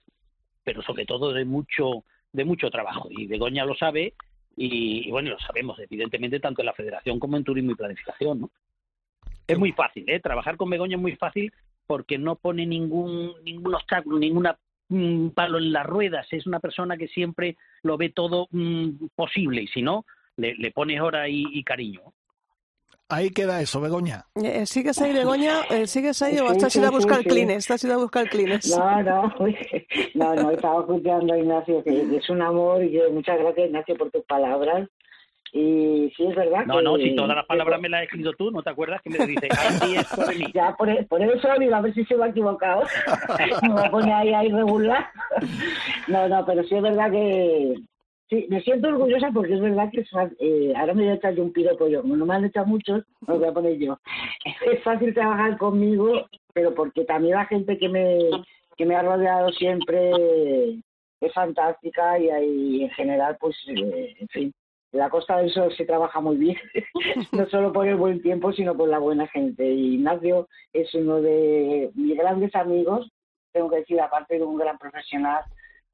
[0.64, 3.08] Pero sobre todo de mucho, de mucho trabajo.
[3.12, 4.14] Y Begoña lo sabe,
[4.56, 8.40] y, y bueno, lo sabemos, evidentemente, tanto en la Federación como en Turismo y Planificación,
[8.40, 8.50] ¿no?
[9.46, 10.18] Es muy fácil, ¿eh?
[10.18, 11.52] Trabajar con Begoña es muy fácil
[11.86, 14.58] porque no pone ningún, ningún obstáculo, ninguna
[14.90, 19.62] mm, palo en las ruedas, es una persona que siempre lo ve todo mm, posible
[19.62, 20.05] y si no,
[20.37, 22.12] le, le pones hora y, y cariño.
[23.11, 24.26] Ahí queda eso, Begoña.
[24.37, 25.62] Eh, ¿Sigues ahí, Begoña?
[25.68, 27.66] Eh, ¿Sigues ahí o Sí, has ido a buscar sí, clines?
[27.66, 28.70] ¿Te has ido a buscar clines?
[28.70, 29.35] No, no,
[30.14, 34.12] no, no, estaba escuchando a Ignacio, que es un amor y muchas gracias, Ignacio, por
[34.12, 34.88] tus palabras.
[35.52, 36.82] Y sí, es verdad No, que...
[36.84, 39.00] no, si todas las palabras me las has escrito tú, ¿no te acuerdas?
[39.02, 40.46] Que me dice, así es mí.
[40.54, 42.82] Ya, por, e- por eso digo, a ver si se me ha equivocado.
[43.62, 45.08] me va a poner ahí a irregular.
[46.08, 47.74] no, no, pero sí es verdad que...
[48.28, 51.14] Sí, me siento orgullosa porque es verdad que es fa- eh, ahora me voy a
[51.14, 52.02] echar yo un piropo yo.
[52.02, 53.98] Como no me han echado muchos, me voy a poner yo.
[54.70, 58.18] Es fácil trabajar conmigo, pero porque también la gente que me,
[58.76, 60.12] que me ha rodeado siempre
[61.20, 64.54] es fantástica y, ahí en general, pues, eh, en fin,
[64.92, 66.57] la Costa del Sol se trabaja muy bien,
[67.33, 69.68] no solo por el buen tiempo, sino por la buena gente.
[69.70, 73.11] Y Ignacio es uno de mis grandes amigos,
[73.53, 75.42] tengo que decir, aparte de un gran profesional,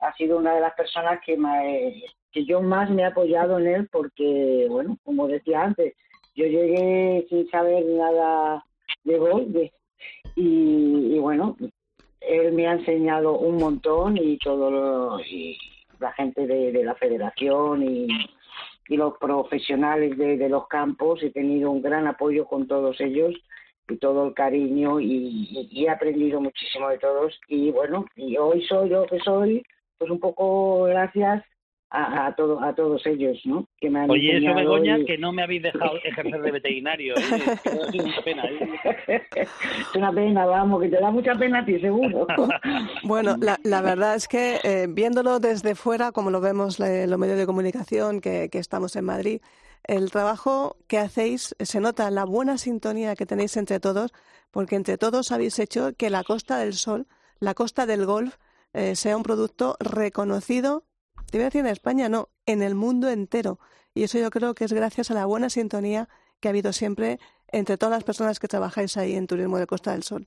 [0.00, 3.66] ha sido una de las personas que, me- que yo más me he apoyado en
[3.66, 5.94] él porque, bueno, como decía antes,
[6.34, 8.62] yo llegué sin saber nada
[9.04, 9.72] de gol de-
[10.34, 11.56] y, y bueno,
[12.20, 15.18] él me ha enseñado un montón y todo lo,
[15.98, 18.06] la gente de, de la federación y,
[18.88, 23.34] y los profesionales de, los campos he tenido un gran apoyo con todos ellos
[23.88, 27.38] y todo el cariño y, y- y he aprendido muchísimo de todos.
[27.48, 29.62] Y bueno y hoy soy lo que soy
[29.98, 31.44] pues un poco gracias
[31.90, 33.68] a, a, todo, a todos ellos ¿no?
[33.80, 37.14] que me han Oye, eso, Begoña, y- que no me habéis dejado ejercer de veterinario.
[37.16, 37.20] ¿eh?
[37.92, 38.44] Sido una pena.
[38.44, 39.22] ¿eh?
[39.36, 39.48] es
[39.94, 42.26] una pena vamos que te da mucha pena a ti seguro
[43.04, 47.18] Bueno, la, la verdad es que eh, viéndolo desde fuera, como lo vemos eh, los
[47.18, 49.40] medios de comunicación que, que estamos en Madrid,
[49.84, 54.12] el trabajo que hacéis se nota la buena sintonía que tenéis entre todos,
[54.50, 57.06] porque entre todos habéis hecho que la Costa del Sol,
[57.38, 58.34] la Costa del Golf,
[58.72, 60.82] eh, sea un producto reconocido,
[61.30, 63.58] te voy a decir en España, no, en el mundo entero.
[63.94, 66.08] Y eso yo creo que es gracias a la buena sintonía
[66.40, 69.92] que ha habido siempre entre todas las personas que trabajáis ahí en Turismo de Costa
[69.92, 70.26] del Sol.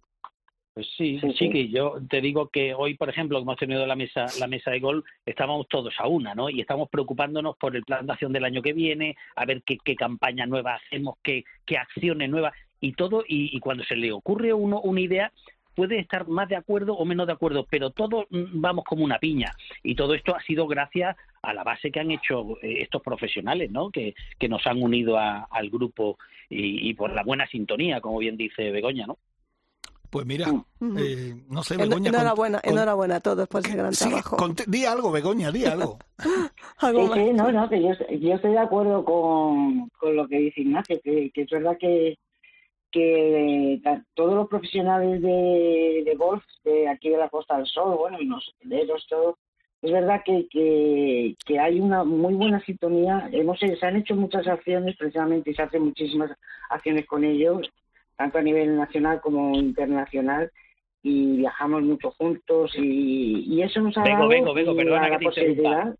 [0.73, 3.95] Pues sí, Sí, que yo te digo que hoy, por ejemplo, que hemos tenido la
[3.95, 6.49] mesa, la mesa de gol, estábamos todos a una, ¿no?
[6.49, 9.77] Y estamos preocupándonos por el plan de acción del año que viene, a ver qué,
[9.83, 13.23] qué campaña nueva hacemos, qué, qué acciones nuevas y todo.
[13.27, 15.33] Y, y cuando se le ocurre a uno una idea,
[15.75, 19.19] puede estar más de acuerdo o menos de acuerdo, pero todos mm, vamos como una
[19.19, 19.53] piña.
[19.84, 23.71] Y todo esto ha sido gracias a la base que han hecho eh, estos profesionales,
[23.71, 23.89] ¿no?
[23.91, 26.17] Que, que nos han unido a- al grupo
[26.49, 29.17] y, y por la buena sintonía, como bien dice Begoña, ¿no?
[30.10, 30.97] Pues mira, Ujú.
[30.97, 32.10] eh, no sé, En- Begoña.
[32.10, 34.38] enhorabuena, con- enhorabuena a todos por ese gran Sí, trabajo.
[34.38, 35.99] conte- di algo, Begoña, di algo.
[36.79, 37.19] Algo Sí, más.
[37.19, 40.99] sí, no, no, que yo, yo estoy de acuerdo con, con lo que dice Ignacio,
[41.03, 42.17] que, que es verdad que,
[42.91, 43.82] que
[44.13, 48.25] todos los profesionales de, de golf de aquí de la Costa del Sol, bueno, y
[48.25, 49.38] los hoteleros, todo,
[49.82, 53.30] es verdad que, que, que hay una muy buena sintonía.
[53.32, 56.32] Hemos, se han hecho muchas acciones precisamente y se hacen muchísimas
[56.69, 57.71] acciones con ellos,
[58.17, 60.52] tanto a nivel nacional como internacional.
[61.02, 65.17] Y viajamos mucho juntos y, y eso nos ha Vengo, dado vengo, vengo, perdona la
[65.17, 65.95] que te interrumpa.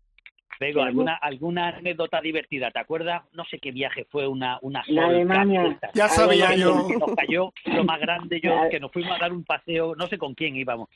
[0.60, 2.70] Vengo, alguna, alguna anécdota divertida.
[2.70, 3.22] ¿Te acuerdas?
[3.32, 5.80] No sé qué viaje fue, una, una Sol Alemania.
[5.94, 6.86] Ya sabía yo.
[6.98, 10.18] Nos cayó lo más grande, yo, que nos fuimos a dar un paseo, no sé
[10.18, 10.90] con quién íbamos,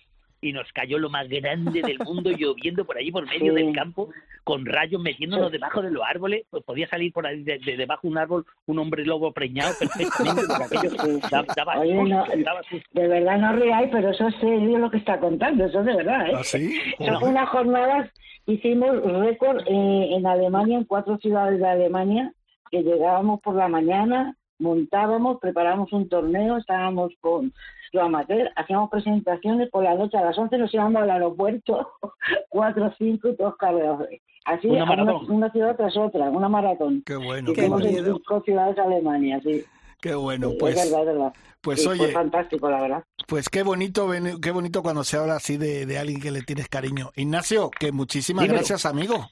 [0.45, 3.63] y nos cayó lo más grande del mundo lloviendo por allí, por medio Sí.
[3.63, 4.11] del campo,
[4.45, 6.45] con rayos metiéndonos debajo de los árboles.
[6.51, 9.73] Pues podía salir por ahí de, de debajo de un árbol un hombre lobo preñado
[9.79, 11.21] perfectamente, Sí, sí.
[11.31, 12.89] daba, daba Oye, susto, no, daba susto.
[12.93, 15.97] de verdad no ríais, pero eso es serio lo que está contando, eso es de
[15.97, 16.33] verdad, ¿eh?
[16.37, 16.79] ¿Ah, sí?
[16.99, 18.11] Eso fue unas jornadas,
[18.47, 22.33] hicimos récord eh, en Alemania, en cuatro ciudades de Alemania,
[22.71, 27.53] que llegábamos por la mañana, montábamos, preparábamos un torneo, estábamos con
[27.93, 31.93] los amateur, hacíamos presentaciones, por la noche a las 11 nos íbamos al aeropuerto,
[32.49, 34.09] cuatro cinco y todos cabreados.
[34.45, 37.03] Así, Una a una, ciudad tras otra, una maratón.
[37.07, 37.87] Qué bueno, Que qué bueno.
[37.87, 39.65] en cinco ciudades de Alemania, sí.
[40.03, 41.33] Qué bueno, es pues, verdad, es verdad.
[41.63, 43.05] pues Sí, fue oye, fantástico, la verdad.
[43.27, 44.11] pues qué bonito,
[44.43, 47.11] qué bonito cuando se habla así de, de alguien que le tienes cariño.
[47.17, 48.59] Ignacio, que muchísimas Dímelo.
[48.59, 49.29] gracias, amigo.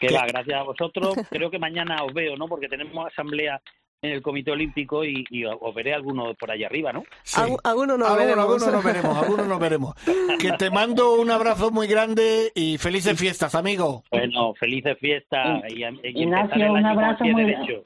[0.00, 0.14] Que ¿Qué?
[0.14, 1.14] va, gracias a vosotros.
[1.30, 2.48] Creo que mañana os veo, ¿no?
[2.48, 3.60] Porque tenemos asamblea
[4.00, 7.02] en el Comité Olímpico y, y os veré alguno por allá arriba, ¿no?
[7.22, 7.40] Sí.
[7.40, 9.94] Algu- algunos nos algunos nos veremos, algunos nos veremos.
[10.40, 14.04] Que te mando un abrazo muy grande y felices fiestas, amigo.
[14.12, 17.82] Bueno, felices fiestas y, y Ignacio, un abrazo muy derecho.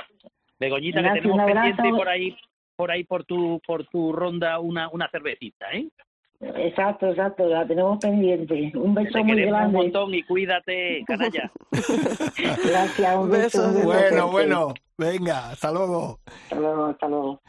[0.60, 2.36] Begoñita, Ignacio, que tenemos pendiente por ahí,
[2.76, 5.88] por ahí por tu, por tu ronda una, una cervecita, ¿eh?
[6.56, 8.72] Exacto, exacto, la tenemos pendiente.
[8.74, 9.78] Un beso Te muy queremos un grande.
[9.78, 11.52] montón y cuídate, canalla.
[12.64, 13.72] Gracias, un beso.
[13.84, 16.18] Bueno, bueno, venga, hasta luego.
[16.26, 17.40] Hasta luego, hasta luego.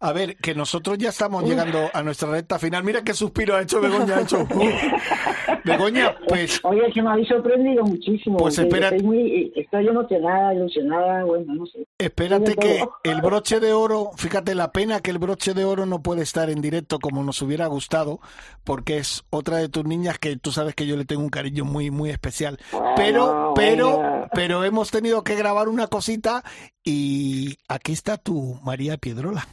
[0.00, 2.84] A ver, que nosotros ya estamos llegando a nuestra recta final.
[2.84, 4.16] Mira qué suspiro ha hecho Begoña.
[4.18, 4.46] Ha hecho.
[5.64, 8.36] Begoña, pues Oye, que me habéis sorprendido muchísimo.
[8.38, 11.86] Pues espera- Estoy, muy, estoy emocionada, ilusionada, bueno, no sé.
[11.98, 16.02] espérate que el broche de oro, fíjate la pena que el broche de oro no
[16.02, 18.20] puede estar en directo como nos hubiera gustado,
[18.64, 21.64] porque es otra de tus niñas que tú sabes que yo le tengo un cariño
[21.64, 22.58] muy, muy especial.
[22.96, 24.28] Pero, pero, bueno.
[24.32, 26.44] pero hemos tenido que grabar una cosita
[26.84, 29.46] y aquí está tu María Piedrola.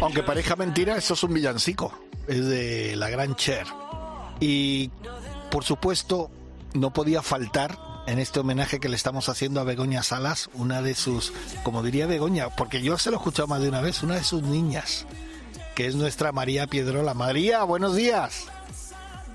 [0.00, 1.92] Aunque parezca mentira, eso es un villancico.
[2.26, 3.66] Es de la gran Cher.
[4.40, 4.90] Y,
[5.50, 6.30] por supuesto,
[6.74, 10.94] no podía faltar en este homenaje que le estamos haciendo a Begoña Salas, una de
[10.94, 11.32] sus,
[11.64, 14.24] como diría Begoña, porque yo se lo he escuchado más de una vez, una de
[14.24, 15.06] sus niñas,
[15.76, 17.12] que es nuestra María Piedrola.
[17.12, 18.48] María, buenos días.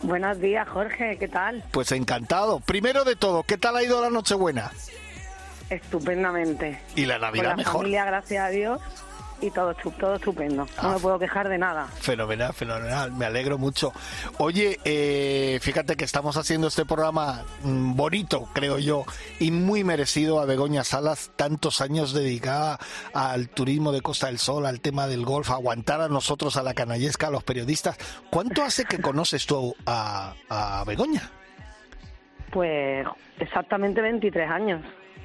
[0.01, 1.63] Buenos días, Jorge, ¿qué tal?
[1.69, 2.59] Pues encantado.
[2.59, 4.71] Primero de todo, ¿qué tal ha ido la Nochebuena?
[5.69, 6.81] Estupendamente.
[6.95, 7.73] Y la Con Navidad la mejor.
[7.81, 8.81] familia, gracias a Dios,
[9.41, 10.65] y todo, todo estupendo.
[10.65, 10.93] No Ah.
[10.93, 11.87] me puedo quejar de nada.
[11.87, 13.91] Fenomenal, fenomenal, me alegro mucho.
[14.37, 19.03] Oye, eh, fíjate que estamos haciendo este programa mm, bonito, creo yo,
[19.39, 22.79] y muy merecido a Begoña Salas, tantos años dedicada
[23.13, 26.63] al turismo de Costa del Sol, al tema del golf, a aguantar a nosotros, a
[26.63, 27.97] la canallesca, a los periodistas.
[28.29, 31.29] ¿Cuánto hace que conoces tú a, a Begoña?
[32.51, 33.07] Pues
[33.39, 34.81] exactamente 23 años,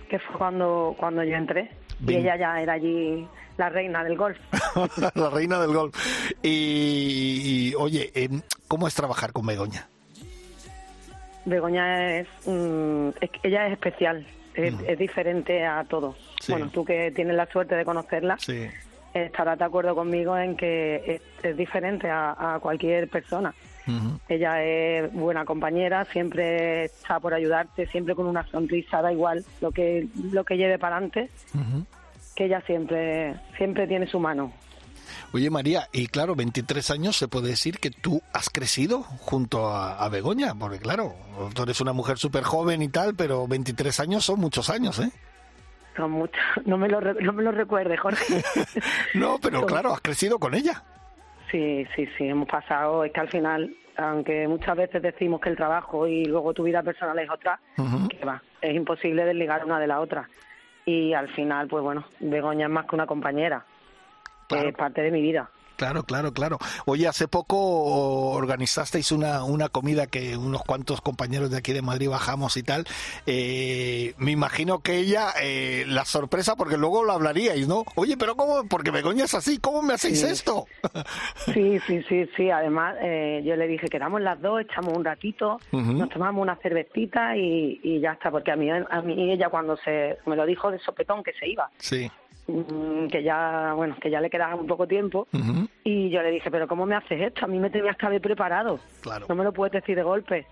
[0.09, 1.71] que fue cuando, cuando yo entré.
[2.07, 4.39] Y ella ya era allí la reina del golf.
[5.15, 5.95] la reina del golf.
[6.43, 9.89] Y, y, oye, em, ¿cómo es trabajar con Begoña?
[11.45, 16.17] Begoña es, mm, es ella es especial, es, es diferente a todos.
[16.41, 16.53] Sí.
[16.53, 18.67] Bueno, tú que tienes la suerte de conocerla, Sí.
[19.15, 23.55] estarás de acuerdo conmigo en que es, es diferente a, a cualquier persona.
[24.29, 29.71] Ella es buena compañera, siempre está por ayudarte, siempre con una sonrisa, da igual lo
[29.71, 31.31] que lo que lleve para adelante,
[32.35, 34.53] que ella siempre siempre tiene su mano.
[35.33, 39.99] Oye María, y claro, 23 años se puede decir que tú has crecido junto a,
[39.99, 41.15] a Begoña, porque claro,
[41.55, 45.11] tú eres una mujer súper joven y tal, pero 23 años son muchos años, ¿eh?
[45.97, 48.43] Son mucho, no me lo no me lo recuerde, Jorge.
[49.15, 50.83] No, pero claro, has crecido con ella.
[51.51, 55.57] Sí, sí, sí, hemos pasado, es que al final, aunque muchas veces decimos que el
[55.57, 57.59] trabajo y luego tu vida personal es otra,
[58.11, 60.29] que va, es imposible desligar una de la otra.
[60.85, 63.65] Y al final, pues bueno, Begoña es más que una compañera,
[64.49, 64.69] Claro.
[64.69, 65.51] es parte de mi vida.
[65.77, 66.59] Claro, claro, claro.
[66.87, 67.57] Oye, hace poco
[68.31, 72.85] organizasteis una, una comida que unos cuantos compañeros de aquí de Madrid bajamos y tal.
[73.27, 77.85] Eh, me imagino que ella, eh, la sorpresa, porque luego lo hablaríais, ¿no?
[77.95, 78.65] Oye, pero ¿cómo?
[78.69, 80.27] Porque Begoña es así, ¿cómo me hacéis Sí.
[80.27, 80.67] esto?
[81.53, 82.51] Sí, sí, sí, sí.
[82.51, 87.37] Además, eh, yo le dije, quedamos las dos, echamos un ratito, nos tomamos una cervecita
[87.37, 88.31] y, y ya está.
[88.31, 91.49] Porque a mí, a mí ella cuando se me lo dijo de sopetón que se
[91.49, 92.11] iba, Sí.
[92.47, 95.27] Mm, que ya, bueno, que ya le quedaba un poco tiempo.
[95.85, 97.45] Y yo le dije, pero ¿cómo me haces esto?
[97.45, 98.79] A mí me tenías que haber preparado.
[99.03, 99.27] Claro.
[99.29, 100.47] No me lo puedes decir de golpe.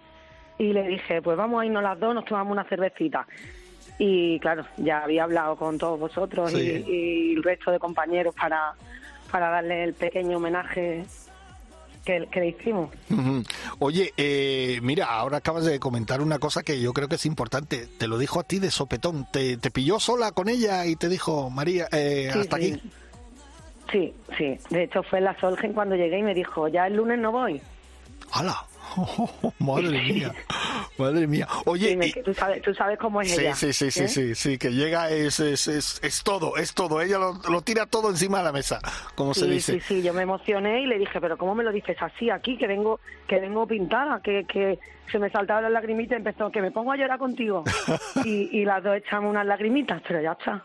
[0.59, 3.26] Y le dije, pues vamos a irnos las dos, nos tomamos una cervecita.
[3.98, 6.85] Y claro, ya había hablado con todos vosotros Sí.
[6.87, 8.72] y, y el resto de compañeros para,
[9.30, 11.04] para darle el pequeño homenaje
[12.05, 12.90] que, que le hicimos.
[13.79, 17.87] Oye, eh, mira, ahora acabas de comentar una cosa que yo creo que es importante.
[17.99, 19.27] Te lo dijo a ti de sopetón.
[19.33, 22.73] ¿Te, te pilló sola con ella y te dijo, María, eh, Sí, hasta sí.
[22.73, 22.90] aquí?
[23.93, 24.59] Sí, sí.
[24.71, 27.61] De hecho, fue la Solgen cuando llegué y me dijo, ya el lunes no voy.
[28.33, 28.64] ¡Hala!
[29.59, 30.33] madre mía,
[30.99, 31.47] madre mía.
[31.66, 33.55] Oye, Y me- y- tú, sabes, tú sabes cómo es sí, ella.
[33.55, 34.09] sí, sí, sí, ¿eh?
[34.09, 37.01] sí, sí, que llega es, es, es, es todo, es todo.
[37.01, 38.81] Ella lo, lo tira todo encima de la mesa,
[39.14, 39.75] como se dice.
[39.75, 42.57] sí, sí, yo me emocioné y le dije, pero ¿cómo me lo dices así aquí,
[42.57, 44.79] que vengo que vengo pintada, que, que
[45.11, 47.64] se me saltaron las lagrimitas y empezó, que me pongo a llorar contigo?
[48.25, 50.64] y, y las dos echamos unas lagrimitas, pero ya está.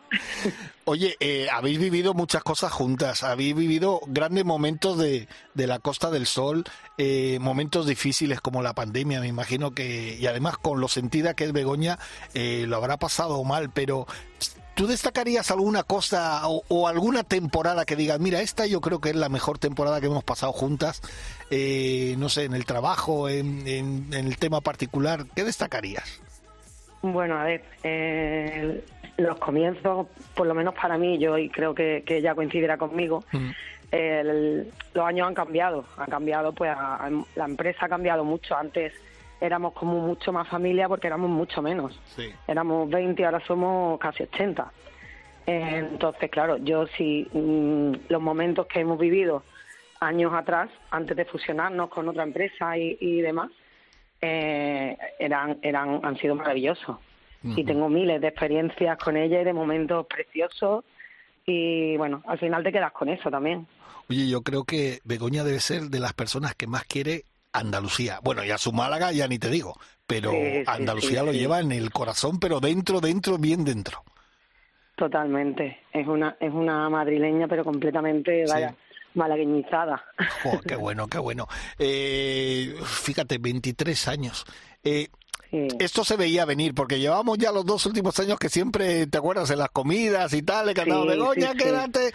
[0.86, 6.10] Oye, eh, habéis vivido muchas cosas juntas, habéis vivido grandes momentos de, de la Costa
[6.10, 6.64] del Sol,
[6.98, 11.44] eh, momentos difíciles como la pandemia, me imagino que, y además con lo sentida que
[11.44, 12.00] es Begoña,
[12.34, 14.08] eh, lo habrá pasado mal, pero
[14.80, 19.10] ¿tú destacarías alguna cosa o, o alguna temporada que digas, mira, esta yo creo que
[19.10, 21.02] es la mejor temporada que hemos pasado juntas,
[21.52, 26.22] eh, no sé, en el trabajo, en, en- en el tema particular, ¿qué destacarías?
[27.02, 28.82] Bueno, a ver, eh,
[29.18, 33.26] los comienzos, por lo menos para mí, yo y creo que, que ella coincidirá conmigo,
[33.92, 38.56] el- los años han cambiado, han cambiado, pues a- a- la empresa ha cambiado mucho.
[38.56, 38.94] Antes
[39.42, 42.00] éramos como mucho más familia porque éramos mucho menos.
[42.16, 42.32] Sí.
[42.48, 44.72] Éramos 20 y ahora somos casi 80.
[45.48, 49.44] Eh, Entonces, claro, yo sí, mm, los momentos que hemos vivido
[50.00, 53.50] años atrás, antes de fusionarnos con otra empresa y, y demás,
[54.22, 56.98] eh, eran, eran, han sido maravillosos.
[57.42, 60.84] Y tengo miles de experiencias con ella y de momentos preciosos.
[61.46, 63.66] Y bueno, al final te quedas con eso también.
[64.10, 68.20] Oye, yo creo que Begoña debe ser de las personas que más quiere Andalucía.
[68.24, 69.76] Bueno, ya su Málaga ya ni te digo,
[70.08, 74.04] pero Sí, Andalucía sí, lo lleva en el corazón, pero dentro, dentro, bien dentro.
[74.96, 75.78] Totalmente.
[75.94, 78.76] Es una, es una madrileña, pero completamente, vaya,
[79.14, 80.04] malagueñizada.
[80.68, 81.48] Qué bueno, qué bueno.
[81.78, 84.46] Eh, fíjate, 23 años.
[84.84, 85.08] Eh,
[85.80, 89.50] Esto se veía venir, porque llevamos ya los dos últimos años que siempre, ¿te acuerdas?
[89.52, 91.64] En las comidas y tal, le cantamos, Sí, Begoña, sí, sí.
[91.64, 92.12] quédate.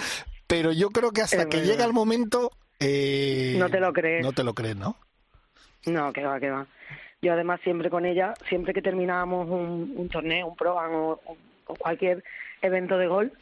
[0.47, 1.73] Pero yo creo que hasta Es que verdad.
[1.73, 2.51] llega el momento...
[2.81, 4.23] eh, No te lo crees.
[4.23, 4.97] No te lo crees, ¿no?
[5.87, 6.67] No, que va, que va.
[7.23, 11.21] Yo además siempre con ella, siempre que terminábamos un, un torneo, un program o,
[11.67, 12.23] o cualquier
[12.63, 13.33] evento de gol,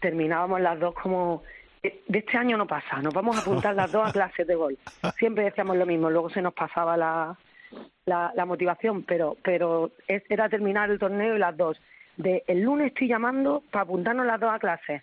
[0.00, 1.42] terminábamos las dos como
[1.82, 4.54] "Eh, de este año no pasa, nos vamos a apuntar las dos a clases de
[4.54, 4.78] gol.
[5.18, 7.36] Siempre decíamos lo mismo, luego se nos pasaba la,
[8.06, 11.80] la, la motivación, pero pero es- era terminar el torneo y las dos.
[12.16, 15.02] De el lunes estoy llamando para apuntarnos las dos a clases.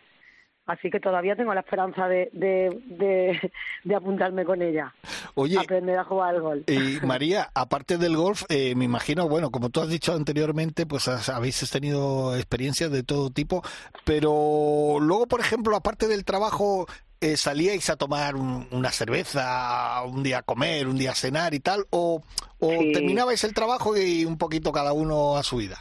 [0.68, 3.52] Así que todavía tengo la esperanza de, de, de,
[3.84, 4.94] de apuntarme con ella.
[5.40, 6.64] Oye, aprender a jugar al gol.
[6.68, 11.08] Y María, aparte del golf, eh, me imagino, bueno, como tú has dicho anteriormente, pues
[11.08, 13.62] has- habéis tenido experiencias de todo tipo,
[14.06, 16.88] pero luego, por ejemplo, aparte del trabajo,
[17.22, 21.54] eh, salíais a tomar un- una cerveza, un día a comer, un día a cenar
[21.54, 22.22] y tal, o,
[22.60, 22.92] o Sí.
[22.94, 25.80] terminabais el trabajo y un poquito cada uno a su vida.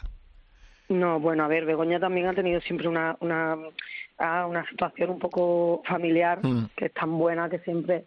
[0.88, 3.56] No, bueno, a ver, Begoña también ha tenido siempre una, una,
[4.18, 6.66] ah, una situación un poco familiar Mm.
[6.76, 8.04] que es tan buena que siempre,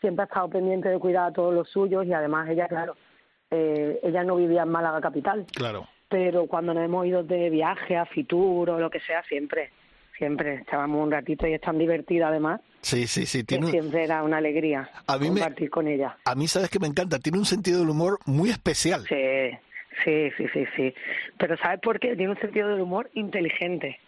[0.00, 2.96] siempre ha estado pendiente de cuidar a todos los suyos y además ella, claro,
[3.50, 5.86] eh, ella no vivía en Málaga capital, Claro.
[6.08, 9.70] pero cuando nos hemos ido de viaje a Fitur o lo que sea, siempre,
[10.16, 13.38] siempre estábamos un ratito y es tan divertida además Sí, sí, sí.
[13.40, 16.16] que Tiene, un- siempre era una alegría A mí me- compartir con ella.
[16.24, 19.02] a mí, sabes que me encanta, tiene un sentido del humor muy especial.
[19.08, 19.16] Sí,
[20.04, 20.94] sí, sí, sí, sí.
[21.38, 22.14] Pero ¿sabes por qué?
[22.14, 23.98] Tiene un sentido del humor inteligente.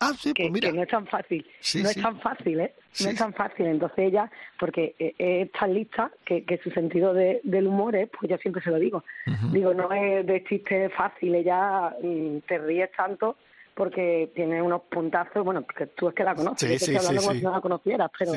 [0.00, 1.44] Ah, sí, que, que no es tan fácil.
[1.60, 1.98] Sí, no sí.
[1.98, 2.74] es tan fácil, ¿eh?
[3.02, 3.66] No es tan fácil.
[3.66, 8.08] Entonces ella, porque eh, es tan lista que, que su sentido de, del humor es,
[8.08, 9.02] pues yo siempre se lo digo.
[9.52, 11.34] Digo, no es de chiste fácil.
[11.34, 13.36] Ella mm, te ríes tanto
[13.74, 15.44] porque tiene unos puntazos.
[15.44, 16.60] Bueno, que tú es que la conoces.
[16.60, 18.32] Sí, yo te sí, estoy hablando sí, como si no la conocieras, pero,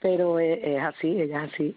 [0.00, 1.76] pero es, es así, ella es así.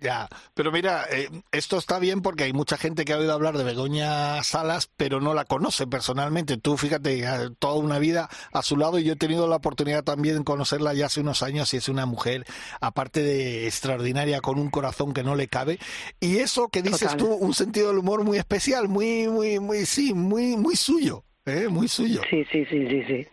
[0.00, 3.56] Ya, pero mira, eh, esto está bien porque hay mucha gente que ha oído hablar
[3.56, 6.56] de Begoña Salas, pero no la conoce personalmente.
[6.56, 10.02] Tú, fíjate, eh, toda una vida a su lado y yo he tenido la oportunidad
[10.02, 12.44] también de conocerla ya hace unos años y es una mujer,
[12.80, 15.78] aparte de extraordinaria, con un corazón que no le cabe.
[16.18, 17.16] Y eso que dices Total.
[17.18, 21.68] tú, un sentido del humor muy especial, muy, muy, muy, sí, muy, muy suyo, ¿eh?
[21.68, 22.20] muy suyo.
[22.30, 23.26] Sí, sí, sí, sí, sí.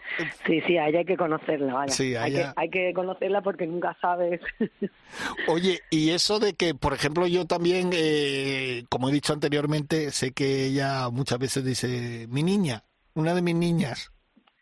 [0.45, 1.91] Sí, sí, a ella hay que conocerla, vaya.
[1.93, 4.41] Sí, hay, que, hay que conocerla porque nunca sabes.
[5.48, 10.32] Oye, y eso de que, por ejemplo, yo también, eh, como he dicho anteriormente, sé
[10.32, 14.12] que ella muchas veces dice, mi niña, una de mis niñas.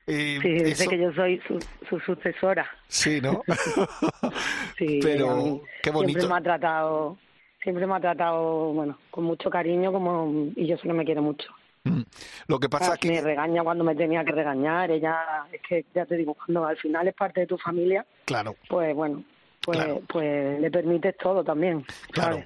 [0.07, 2.65] Eh, Sí, dice eso- que yo soy su, su sucesora.
[2.87, 3.43] Sí, ¿no?
[4.77, 6.19] Sí, Pero, qué bonito.
[6.19, 7.17] Siempre me ha tratado,
[7.63, 11.49] siempre me ha tratado, bueno, con mucho cariño como y yo que me quiere mucho.
[11.91, 12.05] Mm.
[12.47, 16.05] Lo que pasa Ah, Me regaña cuando me tenía que regañar, ella, es que ya
[16.05, 19.23] te digo, cuando al final es parte de tu familia, Claro, pues bueno,
[19.61, 20.01] pues, Claro.
[20.07, 21.83] pues le permites todo también.
[21.87, 22.11] ¿sabes?
[22.11, 22.43] Claro,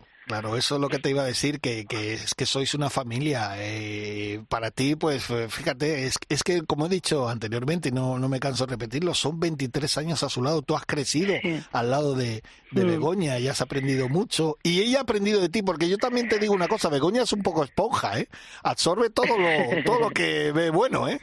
[0.58, 3.54] eso es lo que te iba a decir, que, que es que sois una familia.
[3.58, 8.18] eh, para ti, pues eh, fíjate, es, es que como he dicho anteriormente, y no,
[8.18, 11.34] no me canso de repetirlo, son 23 años a su lado, tú has crecido
[11.74, 12.88] al lado de, de Mm.
[12.88, 14.58] Begoña y has aprendido mucho.
[14.64, 17.34] Y ella ha aprendido de ti, porque yo también te digo una cosa, Begoña es
[17.34, 18.28] un poco esponja, ¿eh?
[18.64, 21.20] Absorbe todo lo, todo lo que ve bueno, ¿eh?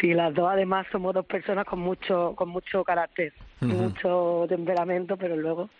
[0.00, 3.72] Sí, las dos además somos dos personas con mucho, con mucho carácter, Ujú.
[3.72, 5.70] mucho temperamento, pero luego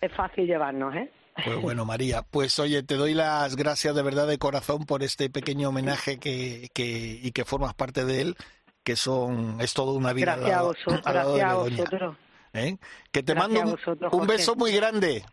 [0.00, 1.08] es fácil llevarnos, ¿eh?
[1.44, 5.30] Pues bueno, María, pues oye, te doy las gracias de verdad de corazón por este
[5.30, 6.84] pequeño homenaje que, que
[7.22, 8.36] y que formas parte de él,
[8.84, 11.50] que son es toda una vida Gracias al a lado, vosotros, al lado de gracias
[11.50, 12.16] a Begoña, vosotros.
[12.52, 12.76] ¿eh?
[13.10, 14.32] Que te Gracias mando a un, vosotros, un José.
[14.32, 15.24] beso muy grande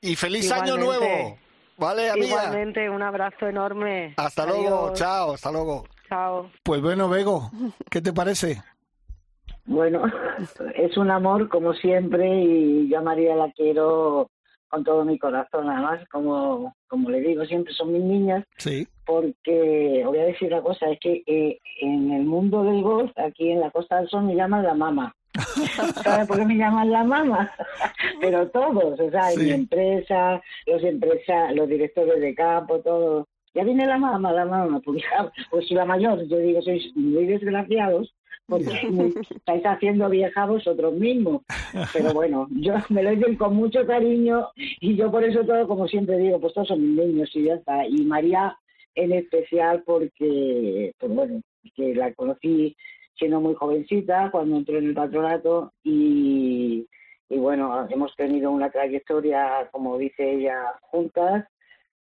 [0.00, 1.38] y feliz año nuevo.
[1.76, 2.26] Vale, amiga.
[2.26, 4.14] Igualmente, un abrazo enorme.
[4.16, 5.86] Hasta luego, chao, hasta luego.
[6.08, 6.50] Chao.
[6.62, 7.50] Pues bueno, Bego,
[7.90, 8.62] ¿qué te parece?
[9.64, 10.02] Bueno,
[10.76, 14.30] es un amor como siempre y yo a María la quiero
[14.68, 15.68] con todo mi corazón.
[15.68, 18.86] Además, como, como le digo, siempre son mis niñas Sí.
[19.06, 23.50] porque, voy a decir una cosa, es que eh, en el mundo del golf, aquí
[23.50, 25.14] en la Costa del Sol, me llaman la mama.
[26.02, 27.50] ¿Sabes por qué me llaman la mama?
[28.20, 33.64] Pero todos, o sea, en mi empresa, los empresa, los directores de campo, todos, ya
[33.64, 35.02] viene la mamá, la mamá, pues,
[35.50, 38.14] pues si la mayor, yo digo, sois muy desgraciados,
[38.46, 41.42] porque me estáis haciendo vieja vosotros mismos.
[41.92, 45.86] Pero bueno, yo me lo dicen con mucho cariño y yo por eso todo, como
[45.88, 47.86] siempre digo, pues todos son mis niños y ya está.
[47.86, 48.56] Y María
[48.94, 51.40] en especial porque, pues bueno,
[51.76, 52.76] que la conocí
[53.16, 56.86] siendo muy jovencita cuando entré en el patronato y,
[57.28, 61.44] y bueno, hemos tenido una trayectoria, como dice ella, juntas,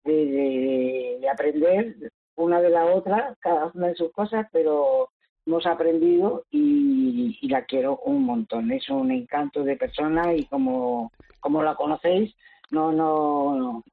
[0.05, 1.95] de, de- de aprender
[2.35, 5.09] una de la otra, cada una de sus cosas, pero
[5.47, 8.71] hemos aprendido y, y la quiero un montón.
[8.71, 12.35] Es un encanto de persona y como, como la conocéis,
[12.69, 13.83] no, no,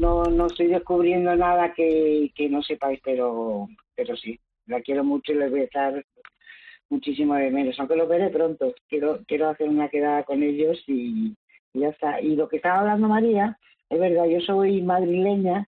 [0.00, 5.32] no, no estoy descubriendo nada que, que no sepáis, pero, pero sí, la quiero mucho
[5.32, 6.04] y les voy a echar
[6.88, 8.72] muchísimo de menos, aunque lo veré pronto.
[8.88, 11.34] Quiero, quiero hacer una quedada con ellos y,
[11.72, 12.20] y ya está.
[12.20, 13.58] Y lo que estaba hablando María,
[13.90, 15.68] es verdad, yo soy madrileña,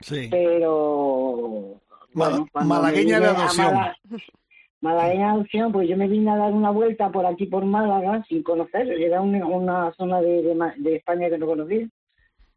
[0.00, 0.28] Sí.
[0.30, 1.80] pero
[2.12, 3.74] bueno, malagueña de adopción.
[4.80, 8.42] malagueña adopción, pues yo me vine a dar una vuelta por aquí por Málaga sin
[8.42, 10.42] conocer, era una, una zona de,
[10.76, 11.86] de España que no conocía.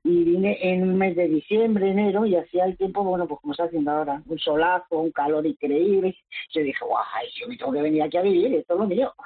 [0.01, 3.51] Y vine en un mes de diciembre, enero, y hacía el tiempo, bueno, pues como
[3.51, 6.15] está haciendo ahora, un solazo, un calor increíble.
[6.53, 7.03] Yo dije, guau,
[7.36, 9.13] yo me tengo que venir aquí a vivir, esto es lo mío.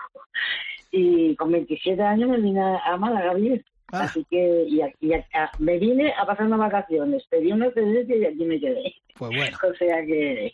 [0.95, 3.65] Y con 27 años me vine a Málaga a vivir.
[3.91, 4.03] Ah.
[4.03, 8.15] Así que y, y a- a- me vine a pasar unas vacaciones, pedí una excedencia
[8.15, 8.93] y aquí me quedé.
[9.17, 9.57] Pues bueno.
[9.71, 10.53] O sea que,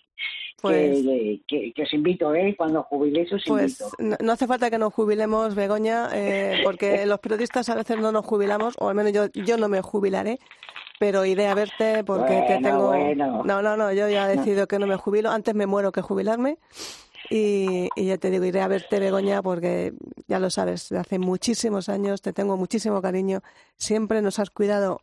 [0.61, 2.53] Pues- que, que- que os invito, ¿eh?
[2.57, 3.95] Cuando jubiléis os Pues invito.
[3.99, 8.11] no, no hace falta que nos jubilemos, Begoña, eh, porque los periodistas a veces no
[8.11, 10.39] nos jubilamos, o al menos yo, yo no me jubilaré,
[10.99, 12.87] pero iré a verte porque te tengo...
[12.87, 13.43] bueno.
[13.45, 16.01] No, no, no, yo ya he decidido que no me jubilo, antes me muero que
[16.01, 16.57] jubilarme.
[17.29, 19.93] Y, y ya te digo, iré a verte, Begoña, porque
[20.27, 23.41] ya lo sabes, de hace muchísimos años te tengo muchísimo cariño.
[23.77, 24.99] Siempre nos has cuidado,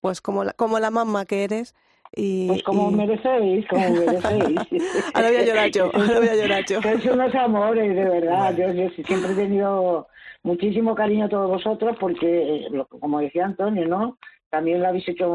[0.00, 1.74] pues como la, como la mamá que eres.
[2.14, 4.56] Y, Pues como y- merecéis, como merecéis.
[5.14, 6.80] Ahora voy a llorar yo, ahora voy a llorar yo.
[6.82, 8.54] Sois unos amores, de verdad.
[8.56, 10.06] Yo, yo siempre he tenido
[10.42, 12.68] muchísimo cariño a todos vosotros porque, eh,
[13.00, 14.18] como decía Antonio, ¿no?
[14.50, 15.28] También lo habéis hecho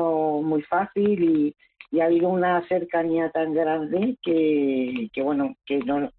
[0.44, 1.56] muy fácil y,
[1.92, 6.10] y ha habido una cercanía tan grande que, que bueno, que no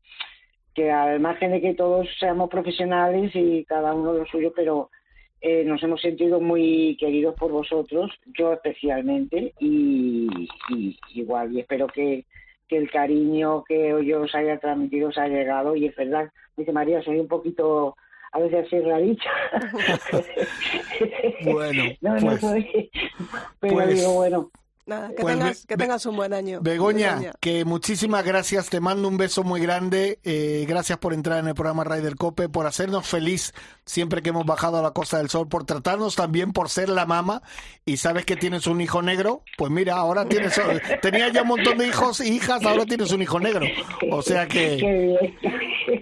[0.75, 4.89] que al margen de que todos seamos profesionales y cada uno lo suyo, pero
[5.43, 10.29] eh, nos hemos sentido muy queridos por vosotros, yo especialmente, y,
[10.71, 12.25] y igual, y espero que,
[12.69, 16.73] que el cariño que yo os haya transmitido os haya llegado, y es verdad, dice
[16.73, 17.97] María, soy un poquito
[18.31, 19.25] a veces así rarita.
[21.53, 22.91] Bueno, no, no pues- soy,
[23.61, 24.51] pero pues- digo, bueno,
[24.85, 26.59] Nada, que, Pues tengas, que tengas un buen año.
[26.61, 31.47] Begoña, que muchísimas gracias, te mando un beso muy grande, eh, gracias por entrar en
[31.47, 33.55] el programa Raider Cope, por hacernos feliz
[33.85, 37.07] siempre que hemos bajado a la Costa del Sol, por tratarnos también por ser la
[37.07, 37.43] mamá
[37.85, 40.61] y sabes que tienes un hijo negro, pues mira, ahora tienes,
[41.01, 43.65] tenías ya un montón de hijos y hijas, ahora tienes un hijo negro,
[44.11, 45.31] o sea que,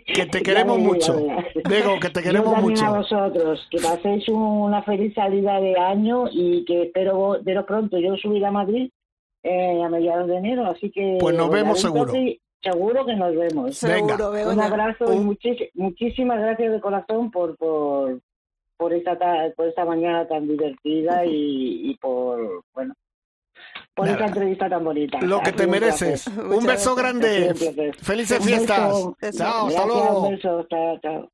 [0.07, 1.19] que te queremos mucho.
[1.69, 2.99] Bego, que te Yo queremos también a mucho.
[2.99, 7.99] vosotros, que paséis una feliz salida de año y que espero veros pronto.
[7.99, 8.70] Yo subiré a Madrid
[9.43, 11.17] eh, a mediados de enero, así que...
[11.21, 12.13] Pues nos vemos un seguro.
[12.63, 13.77] Seguro que nos vemos.
[13.77, 14.67] Seguro, Venga, Un Begoña.
[14.67, 18.21] abrazo y Un- muchis- muchísimas gracias de corazón por por
[18.77, 22.95] por esta ta- por esta mañana tan divertida y, y por bueno
[23.95, 24.19] por Nada.
[24.19, 25.21] esta entrevista tan bonita.
[25.23, 26.27] Lo que te un mereces.
[26.37, 26.97] Un beso gracias.
[26.97, 27.49] grande.
[27.89, 27.93] Un.
[27.95, 28.93] Felices Un fiestas.
[29.37, 30.21] Chao, hasta luego.
[30.27, 30.67] un beso.
[30.69, 31.31] Chao, chao.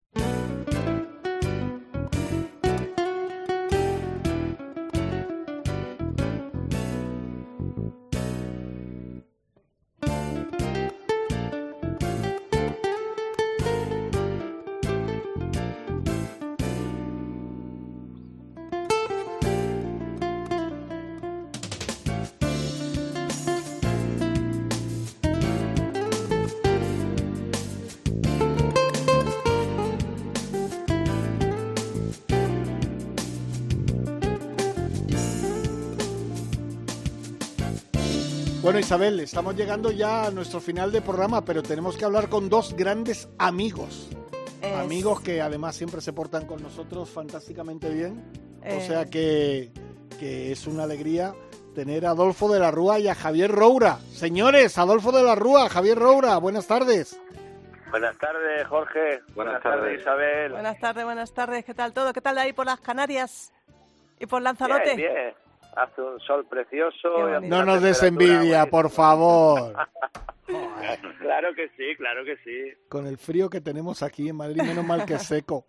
[38.66, 42.48] Bueno, Isabel, estamos llegando ya a nuestro final de programa, pero tenemos que hablar con
[42.48, 44.08] dos grandes amigos.
[44.60, 48.24] Es- Amigos que además siempre se portan con nosotros fantásticamente bien.
[48.62, 48.80] O Eh.
[48.84, 49.70] sea que,
[50.18, 51.32] que es una alegría
[51.76, 54.00] tener a Adolfo de la Rúa y a Javier Roura.
[54.12, 57.20] Señores, Adolfo de la Rúa, Javier Roura, buenas tardes.
[57.92, 59.20] Buenas tardes, Jorge.
[59.36, 60.50] Buenas, tardes, Isabel.
[60.50, 61.64] Buenas tardes, buenas tardes.
[61.64, 62.12] ¿Qué tal todo?
[62.12, 63.52] ¿Qué tal ahí por las Canarias?
[64.18, 64.96] ¿Y por Lanzarote?
[64.96, 65.34] Bien, bien.
[65.76, 67.40] Hace un sol precioso.
[67.42, 69.74] No nos des envidia, por favor.
[71.18, 72.72] Claro que sí, claro que sí.
[72.88, 75.64] Con el frío que tenemos aquí en Madrid, menos mal que es seco.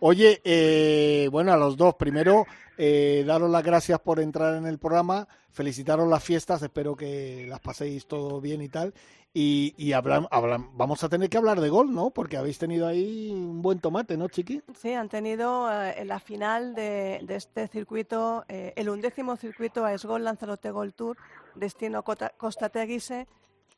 [0.00, 2.44] Oye, eh, bueno, a los dos, primero,
[2.76, 7.60] eh, daros las gracias por entrar en el programa, felicitaros las fiestas, espero que las
[7.60, 8.92] paséis todo bien y tal.
[9.32, 12.10] Y, y hablan- hablan- vamos a tener que hablar de gol, ¿no?
[12.10, 14.62] Porque habéis tenido ahí un buen tomate, ¿no, Chiqui?
[14.78, 19.84] Sí, han tenido eh, en la final de, de este circuito, eh, el undécimo circuito
[19.84, 21.16] a Esgol Lanzarote Gol Tour,
[21.54, 23.26] destino Cota- Costa Teguise,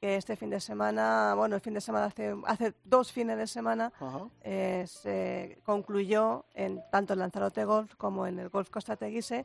[0.00, 3.48] que este fin de semana, bueno, el fin de semana hace, hace dos fines de
[3.48, 3.92] semana,
[4.42, 9.44] eh, se concluyó en tanto en Lanzarote Golf como en el Golf Costa Teguise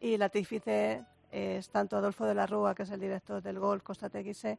[0.00, 3.82] y el artífice es tanto Adolfo de la Rúa, que es el director del Golf
[3.82, 4.58] Costa Teguise,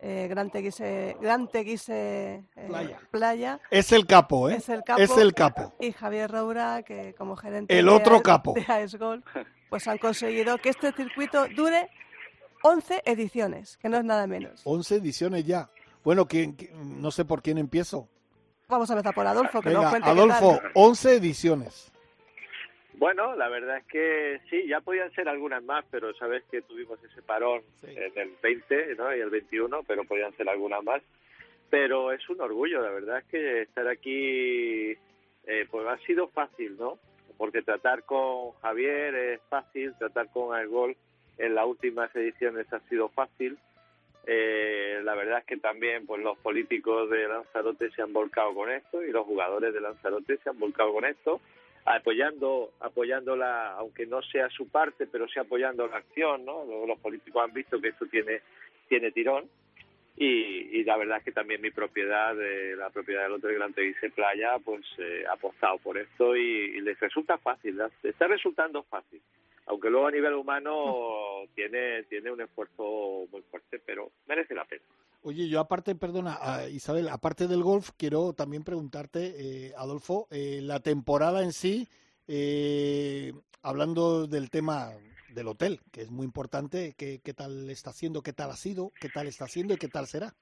[0.00, 2.98] eh, Gran Teguise, Gran Teguise eh, Playa.
[3.10, 3.60] Playa.
[3.70, 4.56] Es el capo, ¿eh?
[4.56, 5.00] Es el capo.
[5.02, 5.72] Es el capo.
[5.80, 8.54] Y Javier Roura, que como gerente El de otro AES capo.
[8.54, 9.24] de AES Golf,
[9.68, 11.90] pues han conseguido que este circuito dure
[12.62, 14.60] 11 ediciones, que no es nada menos.
[14.64, 15.68] 11 ediciones ya.
[16.04, 18.08] Bueno, ¿quién, quién- no sé por quién empiezo.
[18.68, 20.70] Vamos a empezar por Adolfo, que nos Venga, cuente qué Adolfo, tal.
[20.74, 21.92] 11 ediciones.
[22.96, 27.02] Bueno, la verdad es que sí, ya podían ser algunas más, pero sabes que tuvimos
[27.02, 29.14] ese parón en el 20 ¿no?
[29.14, 31.02] y el 21, pero podían ser algunas más.
[31.70, 34.96] Pero es un orgullo, la verdad es que estar aquí
[35.46, 36.98] eh, pues ha sido fácil, ¿no?
[37.36, 40.96] Porque tratar con Javier es fácil, tratar con el gol
[41.38, 43.58] en las últimas ediciones ha sido fácil.
[44.26, 48.70] Eh, la verdad es que también pues los políticos de Lanzarote se han volcado con
[48.70, 51.40] esto y los jugadores de Lanzarote se han volcado con esto
[51.84, 56.98] apoyando apoyándola aunque no sea su parte pero sí apoyando la acción no los, los
[56.98, 58.40] políticos han visto que esto tiene
[58.88, 59.48] tiene tirón.
[60.16, 63.72] Y, y la verdad es que también mi propiedad eh, la propiedad del Hotel Gran
[63.72, 67.90] Teguise Playa pues eh, ha apostado por esto y, y les resulta fácil ¿no?
[68.02, 69.20] está resultando fácil.
[69.66, 74.84] Aunque luego a nivel humano tiene tiene un esfuerzo muy fuerte pero merece la pena
[75.26, 80.60] Oye, yo aparte, perdona, a Isabel, aparte del golf, quiero también preguntarte, eh, Adolfo, eh,
[80.62, 81.88] la temporada en sí,
[82.28, 84.90] eh, hablando del tema
[85.30, 88.92] del hotel, que es muy importante, ¿qué, qué tal está haciendo, qué tal ha sido,
[89.00, 90.34] qué tal está haciendo y qué tal será?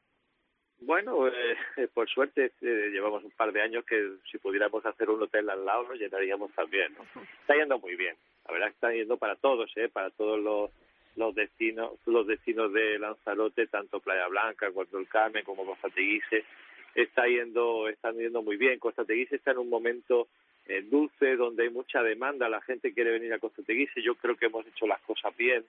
[0.85, 5.23] Bueno, eh, por suerte eh, llevamos un par de años que si pudiéramos hacer un
[5.23, 6.93] hotel al lado lo llenaríamos también.
[6.95, 7.05] ¿no?
[7.41, 8.17] Está yendo muy bien.
[8.47, 9.89] La verdad que está yendo para todos, ¿eh?
[9.89, 10.71] para todos los,
[11.17, 16.45] los destinos los destinos de Lanzarote, tanto Playa Blanca, Puerto del Carmen como Costa Teguise.
[16.95, 18.79] Está yendo, están yendo muy bien.
[18.79, 20.29] Costa Teguise está en un momento
[20.67, 22.49] eh, dulce donde hay mucha demanda.
[22.49, 24.03] La gente quiere venir a Costa Teguise.
[24.03, 25.65] Yo creo que hemos hecho las cosas bien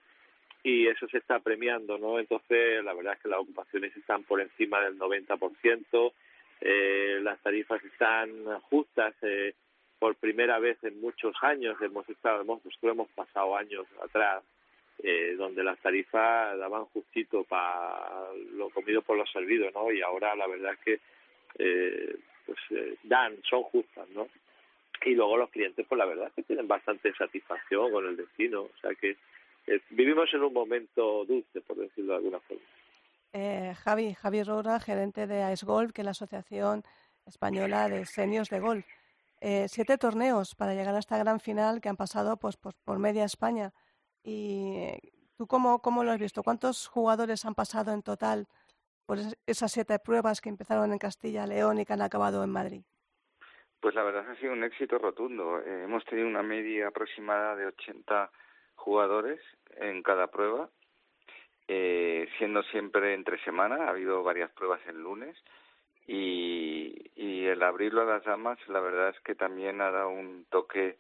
[0.64, 2.20] y eso se está premiando, ¿no?
[2.20, 6.14] Entonces, la verdad es que las ocupaciones están por encima del 90%,
[6.62, 8.30] eh, las tarifas están
[8.70, 9.54] justas, eh,
[10.00, 14.44] por primera vez en muchos años hemos estado, hemos, hemos pasado años atrás,
[15.00, 19.91] eh, donde las tarifas daban justito para lo comido por lo servido, ¿no?
[19.91, 21.00] Y ahora la verdad es que,
[21.60, 22.16] eh,
[22.46, 24.28] pues, eh, dan, son justas, ¿no?
[25.06, 28.62] y luego los clientes pues la verdad es que tienen bastante satisfacción con el destino
[28.62, 29.18] o sea que
[29.68, 32.64] eh, vivimos en un momento dulce por decirlo de alguna forma
[33.36, 36.84] Eh, Javi, Javi Roura, gerente de AES Golf, que es la Asociación
[37.26, 38.86] Española de Seniors de Golf.
[39.41, 43.00] Eh, siete torneos para llegar a esta gran final que han pasado pues, pues, por
[43.00, 43.74] media España.
[44.24, 44.92] ¿Y
[45.38, 46.44] tú cómo, cómo lo has visto?
[46.44, 48.48] ¿Cuántos jugadores han pasado en total
[49.06, 52.50] por es- esas siete pruebas que empezaron en Castilla, León y que han acabado en
[52.52, 52.84] Madrid?
[53.82, 55.60] Pues la verdad ha sido un éxito rotundo.
[55.60, 58.32] Eh, hemos tenido una media aproximada de 80
[58.76, 59.42] jugadores
[59.76, 60.70] en cada prueba,
[61.68, 63.86] eh, siendo siempre entre semana.
[63.86, 65.36] Ha habido varias pruebas el lunes
[66.08, 70.46] y, y el abrirlo a las damas, la verdad es que también ha dado un
[70.50, 70.98] toque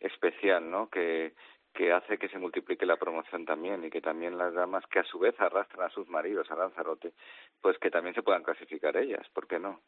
[0.00, 0.90] especial, ¿no?
[0.90, 1.34] Que,
[1.74, 5.04] que hace que se multiplique la promoción también y que también las damas que a
[5.04, 7.12] su vez arrastran a sus maridos a Lanzarote,
[7.60, 9.80] pues que también se puedan clasificar ellas, ¿por qué no?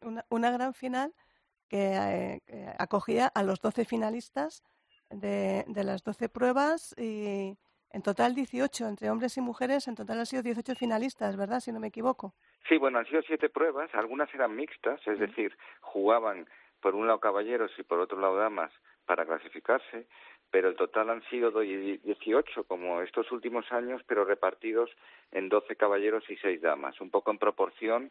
[0.00, 1.12] Una, una gran final
[1.68, 4.62] que, eh, que acogía a los 12 finalistas
[5.10, 7.56] de, de las 12 pruebas y
[7.90, 11.60] en total 18, entre hombres y mujeres, en total han sido 18 finalistas, ¿verdad?
[11.60, 12.34] Si no me equivoco.
[12.68, 16.48] Sí, bueno, han sido siete pruebas, algunas eran mixtas, es decir, jugaban
[16.80, 18.72] por un lado caballeros y por otro lado damas
[19.06, 20.08] para clasificarse,
[20.50, 24.90] pero el total han sido do- die- 18, como estos últimos años, pero repartidos
[25.32, 28.10] en 12 caballeros y 6 damas, un poco en proporción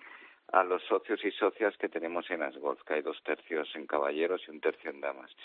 [0.51, 4.41] a los socios y socias que tenemos en Asgolf, que hay dos tercios en caballeros
[4.47, 5.35] y un tercio en damas.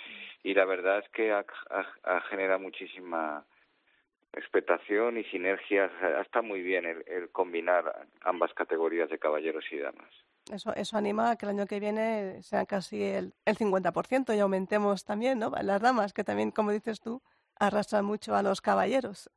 [0.43, 3.45] Y la verdad es que ha, ha- ha generado muchísima
[4.33, 5.91] expectación y sinergias.
[6.21, 10.11] Está muy bien el, el combinar ambas categorías de caballeros y damas.
[10.53, 14.41] Eso, eso anima a que el año que viene sean casi el, el 50% y
[14.41, 15.53] aumentemos también, ¿no?
[15.63, 17.23] Las damas, que también, como dices tú,
[17.59, 19.31] arrastran mucho a los caballeros.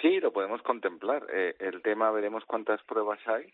[0.00, 1.26] Sí, lo podemos contemplar.
[1.32, 3.52] Eh, el tema veremos cuántas pruebas hay.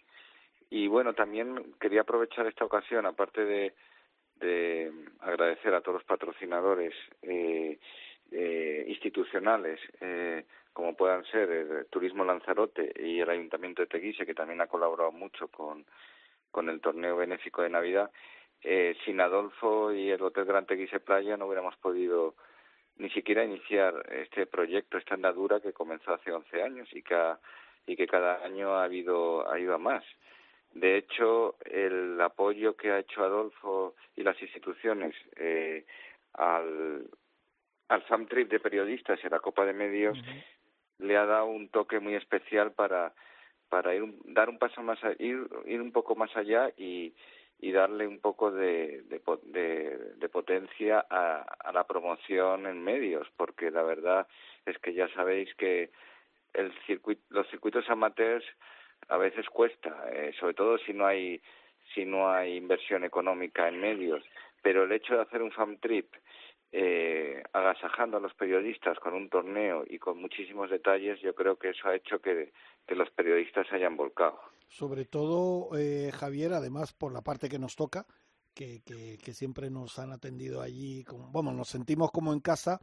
[0.71, 3.75] Y bueno, también quería aprovechar esta ocasión, aparte de,
[4.41, 7.79] de agradecer a todos los patrocinadores eh,
[8.31, 14.35] eh, institucionales, eh, como puedan ser el Turismo Lanzarote y el Ayuntamiento de Teguise, que
[14.35, 15.85] también ha colaborado mucho con,
[16.51, 18.11] con el torneo benéfico de Navidad.
[18.63, 22.35] Eh, sin Adolfo y el Hotel Gran Teguise Playa no hubiéramos podido
[22.97, 27.39] ni siquiera iniciar este proyecto, esta andadura que comenzó hace 11 años y que, ha-
[27.87, 30.05] y que cada año ha habido, ha ido a más.
[30.73, 35.87] De hecho, el apoyo que ha hecho Adolfo y las instituciones eh,
[36.35, 37.09] al,
[37.89, 40.19] al Fam Trip de periodistas y a la Copa de Medios
[40.99, 43.15] le ha dado un toque muy especial para
[43.69, 47.13] para ir dar un paso más ir un poco más allá y
[47.73, 53.71] darle un poco de de, po- de, de potencia a, la promoción en medios porque
[53.71, 54.27] la verdad
[54.67, 55.91] es que ya sabéis que
[56.55, 58.45] el circuito, los circuitos amateurs
[59.09, 61.41] a veces cuesta, eh, sobre todo si no hay
[61.95, 64.23] si no hay inversión económica en medios.
[64.63, 66.07] Pero el hecho de hacer un fan trip
[66.73, 71.71] eh, agasajando a los periodistas con un torneo y con muchísimos detalles, yo creo que
[71.71, 72.53] eso ha hecho que,
[72.87, 74.39] que los periodistas se hayan volcado.
[74.69, 78.07] Sobre todo, eh, Javier, además por la parte que nos toca,
[78.55, 82.81] que, que, siempre nos han atendido allí, vamos, nos sentimos como en casa.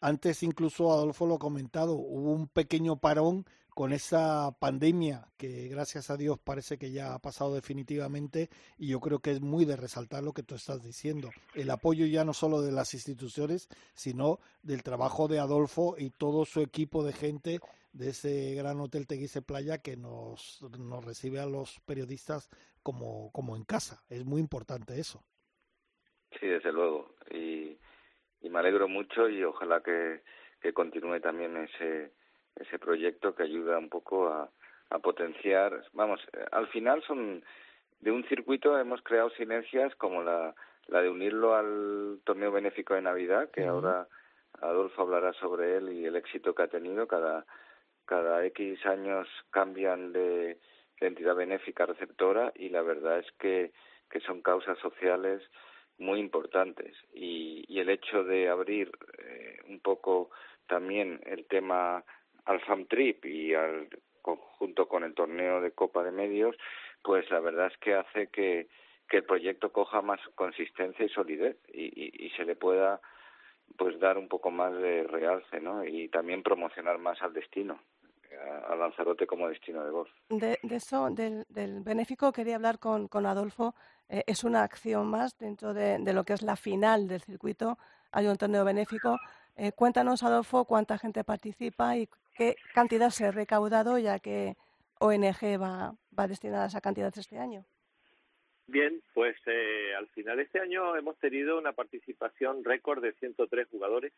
[0.00, 3.44] Antes incluso Adolfo lo ha comentado, hubo un pequeño parón
[3.76, 8.48] con esa pandemia que gracias a Dios parece que ya ha pasado definitivamente
[8.78, 11.28] y yo creo que es muy de resaltar lo que tú estás diciendo.
[11.54, 16.46] El apoyo ya no solo de las instituciones, sino del trabajo de Adolfo y todo
[16.46, 17.60] su equipo de gente
[17.92, 22.48] de ese gran hotel Teguise Playa que nos, nos recibe a los periodistas
[22.82, 24.02] como, como en casa.
[24.08, 25.22] Es muy importante eso.
[26.40, 27.14] Sí, desde luego.
[27.30, 27.76] Y,
[28.40, 30.22] y me alegro mucho y ojalá que,
[30.62, 32.14] que continúe también ese,
[32.56, 34.50] ese proyecto que ayuda un poco a,
[34.90, 35.84] a potenciar.
[35.92, 36.20] Vamos,
[36.52, 37.44] al final son
[38.00, 40.54] de un circuito hemos creado sinergias como la,
[40.86, 44.06] la de unirlo al torneo benéfico de Navidad, que ahora
[44.60, 47.06] Adolfo hablará sobre él y el éxito que ha tenido.
[47.06, 47.46] Cada,
[48.04, 50.58] cada X años cambian de,
[51.00, 53.72] de entidad benéfica receptora y la verdad es que,
[54.10, 55.42] que son causas sociales
[55.98, 60.30] muy importantes y, y el hecho de abrir eh, un poco
[60.66, 62.04] también el tema
[62.46, 63.88] al Fam Trip y al
[64.22, 66.56] junto con el torneo de Copa de Medios,
[67.02, 68.68] pues la verdad es que hace que,
[69.08, 73.00] que el proyecto coja más consistencia y solidez y, y, se le pueda
[73.76, 75.84] pues dar un poco más de realce, ¿no?
[75.84, 77.80] Y también promocionar más al destino,
[78.68, 80.10] a Lanzarote como destino de golf.
[80.28, 83.74] De, de eso, del, del benéfico, quería hablar con, con Adolfo.
[84.08, 87.78] Eh, es una acción más dentro de, de lo que es la final del circuito.
[88.12, 89.18] Hay un torneo benéfico.
[89.56, 94.56] Eh, cuéntanos, Adolfo, cuánta gente participa y qué cantidad se ha recaudado, ya que
[95.00, 97.64] ONG va, va destinada a esa cantidad este año.
[98.68, 103.68] Bien, pues eh, al final de este año hemos tenido una participación récord de 103
[103.68, 104.12] jugadores.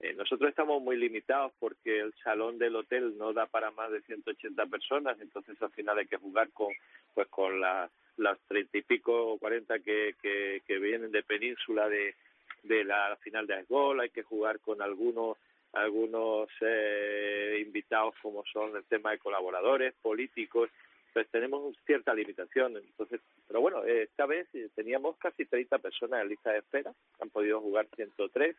[0.00, 4.00] Eh, nosotros estamos muy limitados porque el salón del hotel no da para más de
[4.00, 6.68] 180 personas, entonces al final hay que jugar con
[7.14, 11.86] pues con la- las treinta y pico o cuarenta que, que, que vienen de península
[11.88, 12.14] de,
[12.62, 15.36] de la final de Asgol, hay que jugar con algunos
[15.72, 20.70] algunos eh, invitados como son el tema de colaboradores políticos
[21.12, 22.76] pues tenemos cierta limitación.
[22.76, 26.92] Entonces pero bueno esta vez eh, teníamos casi 30 personas en lista de espera.
[27.20, 28.56] Han podido jugar 103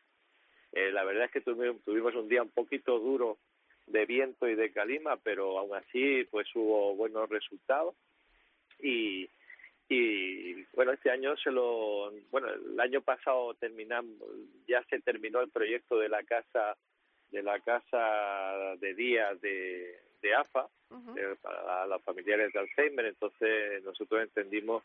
[0.74, 3.38] eh, la verdad es que tuvimos, tuvimos un día un poquito duro
[3.88, 7.96] de viento y de calima pero aún así pues hubo buenos resultados.
[8.80, 9.30] Y
[9.90, 14.16] y bueno este año se lo bueno el año pasado terminamos
[14.66, 16.78] ya se terminó el proyecto de la casa
[17.32, 20.68] de la casa de día de, de AFA
[21.16, 23.06] eh, para los familiares de Alzheimer.
[23.06, 24.84] Entonces nosotros entendimos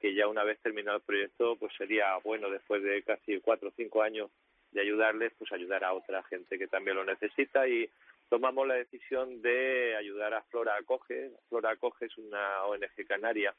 [0.00, 3.72] que ya una vez terminado el proyecto pues sería bueno después de casi cuatro o
[3.76, 4.30] cinco años
[4.70, 7.66] de ayudarles pues ayudar a otra gente que también lo necesita.
[7.66, 7.90] Y
[8.28, 11.30] tomamos la decisión de ayudar a Flora Acoge.
[11.48, 13.54] Flora Acoge es una ONG canaria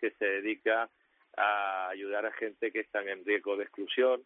[0.00, 0.88] que se dedica
[1.36, 4.22] a ayudar a gente que están en riesgo de exclusión,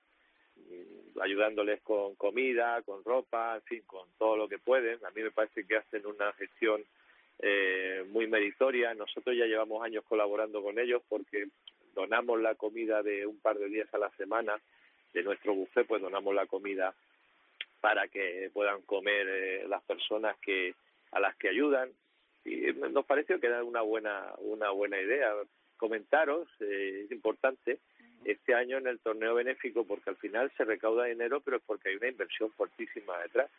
[1.21, 5.05] ayudándoles con comida, con ropa, en fin, con todo lo que pueden.
[5.05, 6.85] A mí me parece que hacen una gestión
[7.39, 8.95] eh, muy meritoria.
[8.95, 11.49] Nosotros ya llevamos años colaborando con ellos porque
[11.95, 14.61] donamos la comida de un par de días a la semana
[15.13, 16.95] de nuestro buffet, pues donamos la comida
[17.81, 20.75] para que puedan comer eh, las personas que
[21.13, 21.91] a las que ayudan
[22.45, 25.31] y nos pareció que era una buena una buena idea
[25.77, 27.79] comentaros eh, es importante
[28.25, 31.91] este año en el torneo benéfico porque al final se recauda dinero pero es porque
[31.91, 33.51] hay una inversión fortísima detrás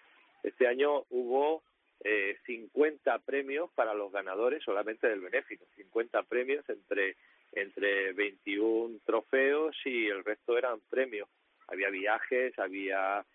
[0.44, 1.64] este año hubo
[2.04, 7.16] eh, 50 premios para los ganadores solamente del benéfico, 50 premios entre
[7.54, 11.28] entre 21 trofeos y el resto eran premios.
[11.68, 13.26] Había viajes, había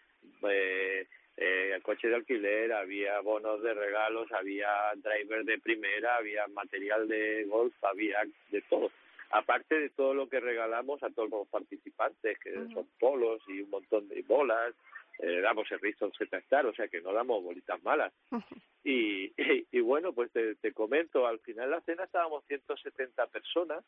[0.48, 1.06] eh,
[1.36, 7.44] eh, coche de alquiler, había bonos de regalos, había driver de primera, había material de
[7.44, 8.18] golf, había
[8.50, 8.92] de todo.
[9.30, 13.70] Aparte de todo lo que regalamos a todos los participantes, que son polos y un
[13.70, 14.74] montón de bolas,
[15.20, 18.12] eh, damos el Riston Z Star, o sea que no damos bolitas malas.
[18.82, 23.26] Y, y, y bueno, pues te, te comento, al final de la cena estábamos 170
[23.26, 23.84] personas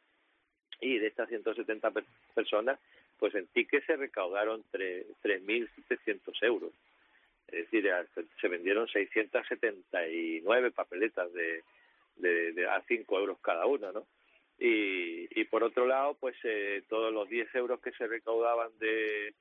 [0.83, 2.79] y de estas 170 per- personas,
[3.19, 6.73] pues en tickets se recaudaron tre- 3.700 euros.
[7.49, 7.91] Es decir,
[8.39, 11.63] se vendieron 679 papeletas de,
[12.17, 14.07] de, de a 5 euros cada una, ¿no?
[14.65, 19.35] Y, y por otro lado, pues eh, todos los 10 euros que se recaudaban de,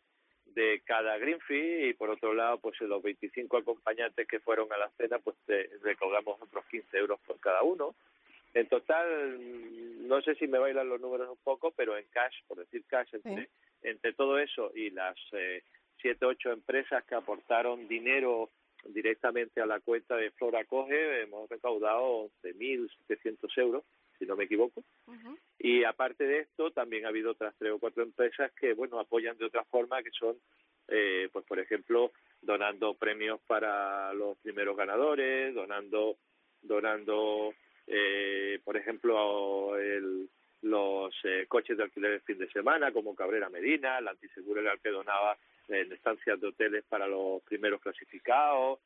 [0.56, 4.80] de cada green fee y por otro lado, pues los 25 acompañantes que fueron a
[4.80, 7.94] la cena, pues eh, recaudamos otros 15 euros por cada uno.
[8.56, 12.38] En total, mm, no sé si me bailan los números un poco, pero en cash,
[12.48, 13.50] por decir cash, entre,
[13.84, 15.62] entre todo eso y las eh,
[16.02, 18.50] siete, ocho empresas que aportaron dinero
[18.86, 23.84] directamente a la cuenta de Flora Coge, hemos recaudado 11.700 euros,
[24.22, 24.84] si no me equivoco.
[25.58, 29.36] Y aparte de esto, también ha habido otras tres o cuatro empresas que, bueno, apoyan
[29.38, 30.38] de otra forma, que son,
[30.88, 36.18] eh, pues por ejemplo, donando premios para los primeros ganadores, donando,
[36.62, 37.56] donando,
[37.88, 40.30] eh, por ejemplo, el,
[40.62, 44.74] los eh, coches de alquiler de fin de semana, como Cabrera Medina, el antiseguro era
[44.74, 45.36] el que donaba
[45.68, 48.80] en estancias de hoteles para los primeros clasificados.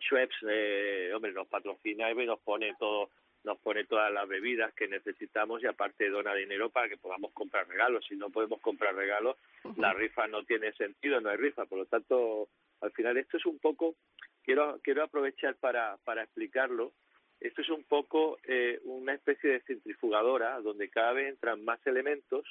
[0.00, 3.10] Schweppes, eh, hombre, nos patrocina y nos pone todo
[3.48, 7.66] nos pone todas las bebidas que necesitamos y aparte dona dinero para que podamos comprar
[7.66, 8.04] regalos.
[8.06, 9.38] Si no podemos comprar regalos,
[9.78, 11.64] la rifa no tiene sentido, no hay rifa.
[11.64, 12.48] Por lo tanto,
[12.82, 13.94] al final esto es un poco,
[14.42, 16.92] quiero quiero aprovechar para para explicarlo.
[17.40, 22.44] Esto es un poco eh, una especie de centrifugadora donde cada vez entran más elementos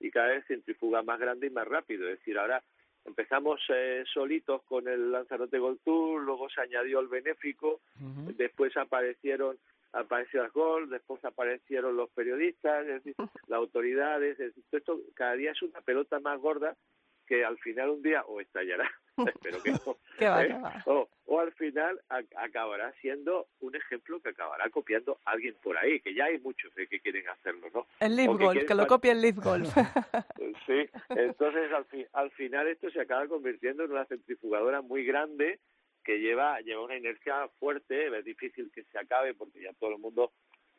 [0.00, 2.08] y cada vez centrifuga más grande y más rápido.
[2.08, 2.60] Es decir, ahora
[3.04, 7.80] empezamos eh, solitos con el Lanzarote Gold Tour, luego se añadió el benéfico,
[8.36, 9.58] después aparecieron
[9.94, 13.14] apareció el gol, después aparecieron los periodistas, es decir,
[13.48, 16.76] las autoridades, es decir, esto cada día es una pelota más gorda
[17.26, 18.90] que al final un día o estallará,
[19.26, 20.60] espero que no, ¿eh?
[20.84, 26.00] o, o al final ac- acabará siendo un ejemplo que acabará copiando alguien por ahí,
[26.00, 27.86] que ya hay muchos eh, que quieren hacerlo, ¿no?
[28.00, 29.68] El Leaf O Golf, que lo copie el Leaf Golf.
[30.66, 35.60] Sí, entonces al, fi- al final esto se acaba convirtiendo en una centrifugadora muy grande
[36.04, 39.98] que lleva lleva una inercia fuerte, es difícil que se acabe porque ya todo el
[39.98, 40.32] mundo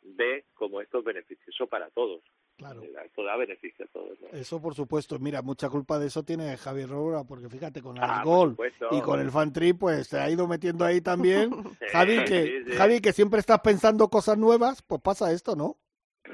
[0.04, 2.22] ve como esto es beneficioso para todos.
[2.58, 2.82] Claro.
[2.84, 4.18] Esto da beneficio a todos.
[4.22, 4.30] ¿no?
[4.30, 5.20] Eso por supuesto.
[5.20, 8.56] Mira, mucha culpa de eso tiene Javier Roura, porque fíjate, con el Ah, gol
[8.92, 11.50] y con el fan trip, pues se ha ido metiendo ahí también.
[11.80, 12.78] Sí, Javi, que, sí, sí.
[12.78, 15.78] Javi, que siempre estás pensando cosas nuevas, pues pasa esto, ¿no?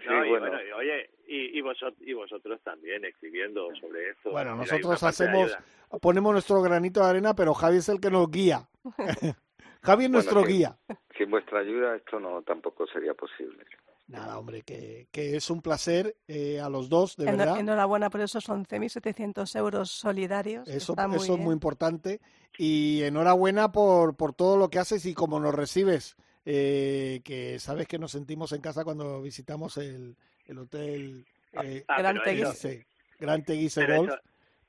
[0.05, 0.47] No, y bueno.
[0.47, 4.31] bueno, y oye, y, y, vosotros, y vosotros también escribiendo sobre esto.
[4.31, 5.63] Bueno, Mira, nosotros hacemos, ayuda.
[5.99, 8.69] Ponemos nuestro granito de arena, pero Javi es el que nos guía.
[9.83, 10.77] Javi es Bueno, nuestro guía.
[11.17, 13.65] Sin vuestra ayuda esto no tampoco sería posible.
[14.07, 17.59] Nada, hombre, que, que es un placer eh, a los dos, de Eno- verdad.
[17.59, 20.67] Enhorabuena por esos 11.700 euros solidarios.
[20.67, 22.19] Eso, Está muy eso es muy importante.
[22.57, 27.87] Y enhorabuena por, por todo lo que haces y como nos recibes, eh, que sabes
[27.87, 31.25] que nos sentimos en casa cuando visitamos el, el hotel
[31.63, 32.85] eh, Ah, Gran Teguise.
[33.17, 34.19] Gran Teguise Golf, eso-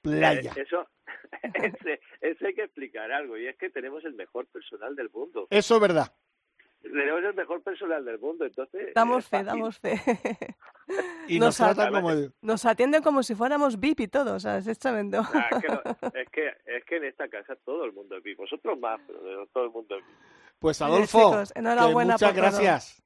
[0.03, 0.53] playa.
[0.57, 0.86] Eh, Eso,
[1.55, 5.46] ese- eso hay que explicar algo, y es que tenemos el mejor personal del mundo.
[5.50, 6.12] Eso es verdad.
[6.82, 8.92] Tenemos el mejor personal del mundo, entonces...
[8.94, 9.94] Damos fe, damos fe.
[11.28, 12.34] Y Nos nos tratan atienden- como...
[12.42, 15.20] Nos atienden como si fuéramos VIP y todo, o sea, es tremendo.
[15.20, 15.68] Es, que
[16.20, 19.46] es que es que en esta casa todo el mundo es VIP, vosotros más, pero
[19.53, 20.16] todo el mundo es VIP.
[20.59, 22.50] Pues Adolfo, chicos, enhorabuena muchas por todo.
[22.50, 23.03] gracias.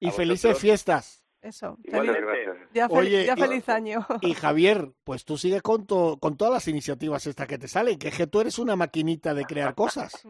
[0.00, 0.60] Y A felices vosotros.
[0.62, 1.21] fiestas.
[1.42, 1.76] Eso.
[1.84, 2.56] Feliz- Gracias.
[2.72, 4.06] ya, fel- Oye, ya y- feliz año.
[4.20, 7.98] Y Javier, pues tú sigues con, to- con todas las iniciativas estas que te salen,
[7.98, 10.26] que es que tú eres una maquinita de crear cosas.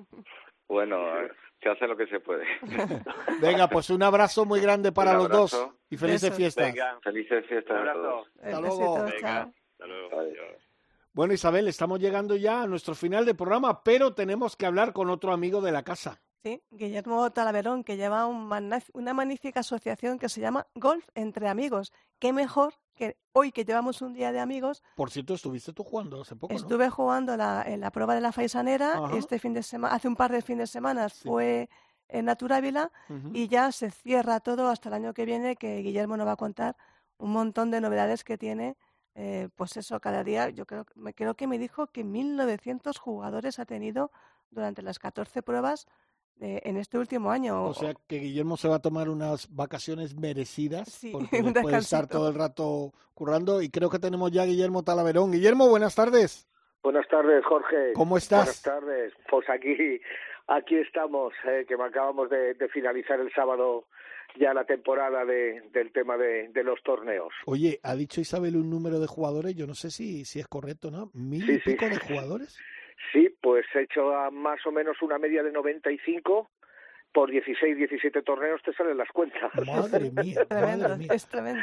[0.69, 1.31] Bueno, eh,
[1.63, 2.47] se hace lo que se puede.
[3.41, 6.73] Venga, pues un abrazo muy grande para Un los dos y felices fiestas.
[6.73, 8.01] Venga, Felices un fiestas a abrazo.
[8.01, 8.29] todos.
[8.43, 8.95] Hasta luego.
[9.05, 10.21] besito, Venga, hasta luego.
[10.21, 10.63] Adiós.
[11.13, 15.11] Bueno, Isabel, estamos llegando ya a nuestro final de programa, pero tenemos que hablar con
[15.11, 16.23] otro amigo de la casa.
[16.43, 18.51] Sí, Guillermo Talaverón, que lleva un
[18.95, 21.93] una magnífica asociación que se llama Golf entre Amigos.
[22.19, 26.21] Qué mejor que hoy que llevamos un día de amigos, Por cierto, estuviste tú jugando
[26.21, 26.59] hace poco, ¿no?
[26.59, 29.17] estuve jugando la, en la prueba de la Faisanera Ajá.
[29.17, 31.29] este fin de semana, hace un par de fines de semana Sí.
[31.29, 31.69] fue
[32.09, 32.91] en Naturávila
[33.33, 36.37] y ya se cierra todo hasta el año que viene, que Guillermo nos va a
[36.37, 36.77] contar
[37.19, 38.77] un montón de novedades que tiene.
[39.15, 42.97] eh, pues eso, cada día, yo creo, que- me creo que me dijo que 1.900
[42.99, 44.11] jugadores ha tenido
[44.51, 45.87] durante las 14 pruebas
[46.43, 47.65] en este último año.
[47.65, 51.79] O sea que Guillermo se va a tomar unas vacaciones merecidas Sí, porque un puede
[51.79, 55.33] estar todo el rato currando y creo que tenemos ya a Guillermo Talaverón.
[55.33, 56.49] Guillermo, buenas tardes.
[56.83, 57.93] Buenas tardes, Jorge.
[57.95, 58.41] ¿Cómo estás?
[58.45, 59.13] Buenas tardes.
[59.31, 60.01] Pues aquí,
[60.49, 63.87] aquí estamos, eh, que acabamos de, de finalizar el sábado
[64.39, 67.33] ya la temporada de, del tema de, de los torneos.
[67.47, 70.91] Oye, ha dicho Isabel un número de jugadores, yo no sé si, si es correcto,
[70.91, 71.11] ¿no?
[71.13, 71.71] ¿Mil Sí, y sí.
[71.73, 72.59] pico de jugadores?
[73.11, 76.51] Sí, pues he hecho a más o menos una media de 95
[77.13, 79.51] por 16, 17 torneos, te salen las cuentas.
[79.67, 81.09] Madre mía, Tremendo, madre mía.
[81.13, 81.63] es tremendo.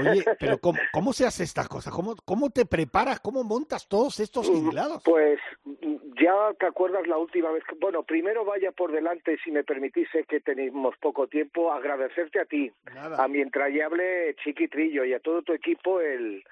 [0.00, 1.92] Oye, pero ¿cómo, cómo se hace estas cosas?
[1.92, 3.20] ¿Cómo, ¿Cómo te preparas?
[3.20, 5.02] ¿Cómo montas todos estos jubilados?
[5.04, 9.50] Pues mm, ya te acuerdas la última vez que, bueno, primero vaya por delante, si
[9.50, 13.22] me permitise que tenemos poco tiempo, agradecerte a ti, Nada.
[13.22, 16.44] a mi entrañable Chiquitrillo y a todo tu equipo el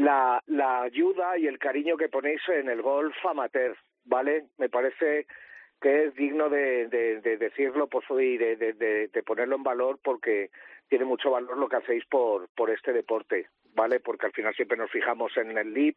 [0.00, 4.46] la, la ayuda y el cariño que ponéis en el golf amateur, ¿vale?
[4.58, 5.26] Me parece
[5.80, 10.50] que es digno de, de, de decirlo pues, y de, ponerlo en valor porque
[10.88, 14.00] tiene mucho valor lo que hacéis por, por este deporte, ¿vale?
[14.00, 15.96] Porque al final siempre nos fijamos en el LIP,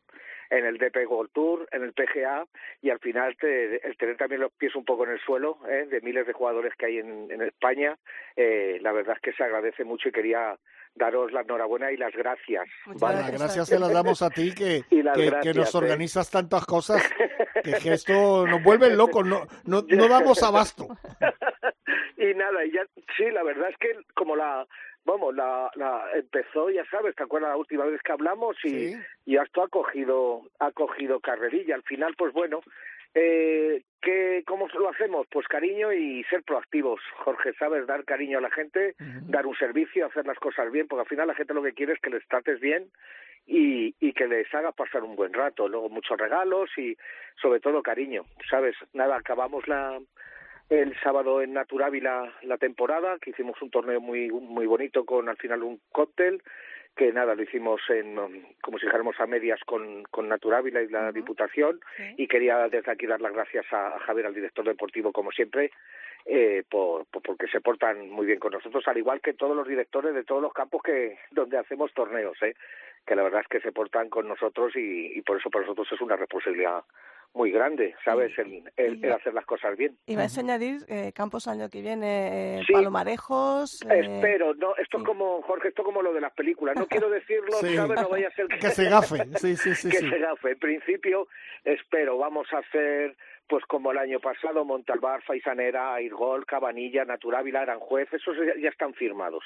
[0.49, 2.45] en el DP World Tour, en el PGA
[2.82, 5.86] y al final te- el tener también los pies un poco en el suelo ¿eh?
[5.89, 7.97] de miles de jugadores que hay en, en España,
[8.36, 10.58] eh, la verdad es que se agradece mucho y quería
[10.96, 12.68] daros la enhorabuena y las gracias.
[13.00, 13.20] ¿vale?
[13.20, 15.78] Las gracias se las damos a ti que, que, que gracias, nos ¿eh?
[15.78, 17.02] organizas tantas cosas
[17.64, 20.88] que, que esto nos vuelve locos, no, no, no damos abasto.
[22.18, 22.86] y nada, y ya,
[23.18, 24.66] sí, la verdad es que como la,
[25.06, 28.56] vamos, la, la empezó, ya sabes, ¿te acuerdas la última vez que hablamos?
[28.64, 31.76] Y, y esto ha cogido, ha cogido carrerilla.
[31.76, 32.62] Al final, pues bueno,
[33.14, 35.28] eh, ¿qué, ¿cómo lo hacemos?
[35.32, 37.86] Pues cariño y ser proactivos, Jorge, ¿sabes?
[37.88, 38.95] Dar cariño a la gente,
[39.28, 41.93] dar un servicio, hacer las cosas bien, porque al final la gente lo que quiere
[41.93, 42.89] es que les trates bien
[43.45, 45.68] y, y que les haga pasar un buen rato.
[45.68, 46.97] Luego muchos regalos y
[47.41, 48.76] sobre todo cariño, ¿sabes?
[48.93, 49.99] Nada, acabamos la
[50.70, 55.38] el sábado en Naturávila la temporada, que hicimos un torneo muy muy bonito con al
[55.38, 56.41] final un cóctel
[56.96, 60.89] que nada, lo hicimos en, um, como si dijéramos a medias con, con Naturávila y
[60.89, 61.80] la Diputación
[62.18, 65.72] y quería desde aquí dar las gracias a, a Javier, al director deportivo, como siempre,
[66.26, 69.68] eh, por, por- porque se portan muy bien con nosotros, al igual que todos los
[69.68, 72.56] directores de todos los campos que donde hacemos torneos, ¿eh?
[73.06, 75.88] que la verdad es que se portan con nosotros y, y por eso para nosotros
[75.92, 76.84] es una responsabilidad
[77.36, 78.32] muy grande, ¿sabes?
[78.38, 79.98] El, el- el hacer las cosas bien.
[80.06, 82.74] Y vais a añadir eh, campos año que viene, eh, Sí.
[82.74, 83.82] palomarejos.
[83.90, 86.86] eh, Espero, no, esto es como, Jorge, esto es como lo de las películas, no
[86.86, 87.76] quiero decirlo, Sí.
[87.76, 88.00] ¿sabes?
[88.02, 89.90] No vaya a ser Que se gafe, sí, sí, sí.
[89.92, 90.10] que sí.
[90.10, 90.52] se gafe.
[90.52, 91.28] En principio,
[91.66, 93.16] espero, vamos a hacer,
[93.54, 99.43] pues como el año pasado, Montalbar, Faisanera, Airgol, Cabanilla, Naturávila, Aranjuez, esos ya, están firmados.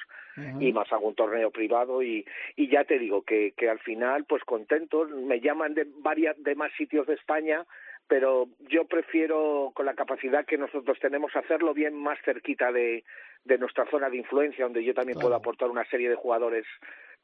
[0.61, 4.45] Y más algún torneo privado y, y ya te digo que, que al final, pues
[4.45, 7.65] contentos, me llaman de varias, de más sitios de España,
[8.07, 13.03] pero yo prefiero, con la capacidad que nosotros tenemos, hacerlo bien más cerquita de,
[13.43, 16.65] de nuestra zona de influencia, donde yo también puedo aportar una serie de jugadores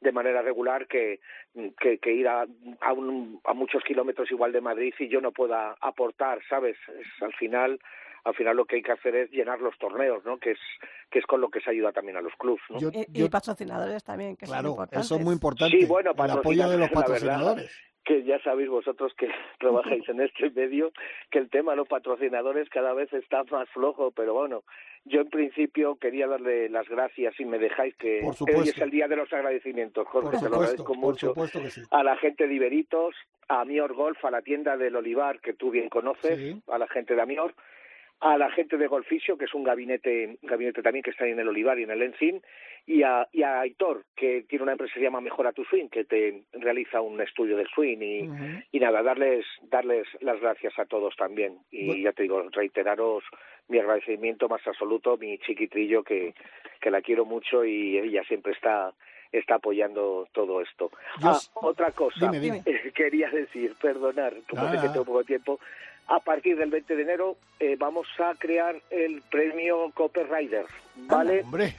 [0.04, 1.18] de manera regular que,
[1.80, 2.46] que, que ir a,
[2.80, 6.76] a, un- a muchos kilómetros igual de Madrid y yo no pueda aportar, ¿sabes?
[7.00, 7.80] Es, al final
[8.24, 10.38] al final lo que hay que hacer es llenar los torneos, ¿no?
[10.38, 10.58] Que es
[11.10, 12.78] que es con lo que se ayuda también a los clubs, ¿no?
[12.78, 15.04] y, y patrocinadores también, que son Claro, importantes.
[15.06, 15.78] eso es muy importante.
[15.78, 17.70] Sí, bueno, el apoyo de los patrocinadores.
[18.04, 19.28] Que ya sabéis vosotros que
[19.58, 20.92] trabajáis en este medio
[21.30, 24.62] que el tema de los patrocinadores cada vez está más flojo, pero bueno,
[25.04, 29.08] yo en principio quería darle las gracias si me dejáis que hoy es el día
[29.08, 31.28] de los agradecimientos, Jorge, Por te lo agradezco por mucho.
[31.28, 31.82] supuesto que sí.
[31.90, 33.14] A la gente de Iberitos,
[33.48, 36.62] a Amior Golf, a la tienda del Olivar que tú bien conoces, Sí.
[36.68, 37.54] a la gente de Amior,
[38.24, 41.38] a la gente de Golfisio, que es un gabinete, un gabinete también que está en
[41.38, 42.40] el Olivar y en el Encin,
[42.86, 45.88] y a, y a Aitor, que tiene una empresa que se llama Mejora tu Swing,
[45.90, 48.30] que te realiza un estudio de swing y,
[48.72, 51.58] y nada, darles, darles las gracias a todos también.
[51.70, 53.24] Y ya te digo, reiteraros
[53.68, 56.34] mi agradecimiento más absoluto, mi chiquitrillo, que,
[56.80, 58.94] que la quiero mucho y ella siempre está
[59.32, 60.92] está apoyando todo esto.
[61.20, 62.62] Ah, otra cosa, Dime, dime.
[62.94, 65.58] quería decir, perdonar, como sé que tengo poco tiempo,
[66.06, 71.40] a partir del 20 de enero eh, vamos a crear el premio Copper Rider, ¿vale?
[71.42, 71.74] Hombre,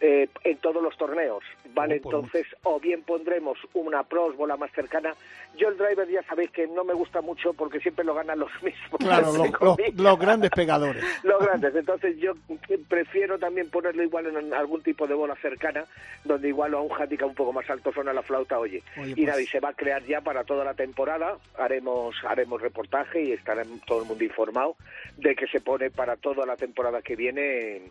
[0.00, 1.42] Eh, en todos los torneos,
[1.74, 1.96] ¿vale?
[1.96, 5.12] Entonces, o bien pondremos una pros bola más cercana.
[5.56, 8.50] Yo el driver ya sabéis que no me gusta mucho porque siempre lo ganan los
[8.62, 8.98] mismos.
[9.00, 11.02] claro, los, los- los grandes pegadores.
[11.24, 12.34] Los grandes, entonces yo
[12.88, 15.84] prefiero también ponerlo igual en algún tipo de bola cercana,
[16.24, 18.82] donde igual a un handicap un poco más alto suena la flauta, oye.
[19.00, 22.14] Oye, y pues- nada, y se va a crear ya para toda la temporada, haremos
[22.24, 24.76] haremos reportaje y estará todo el mundo informado
[25.16, 27.82] de que se pone para toda la temporada que viene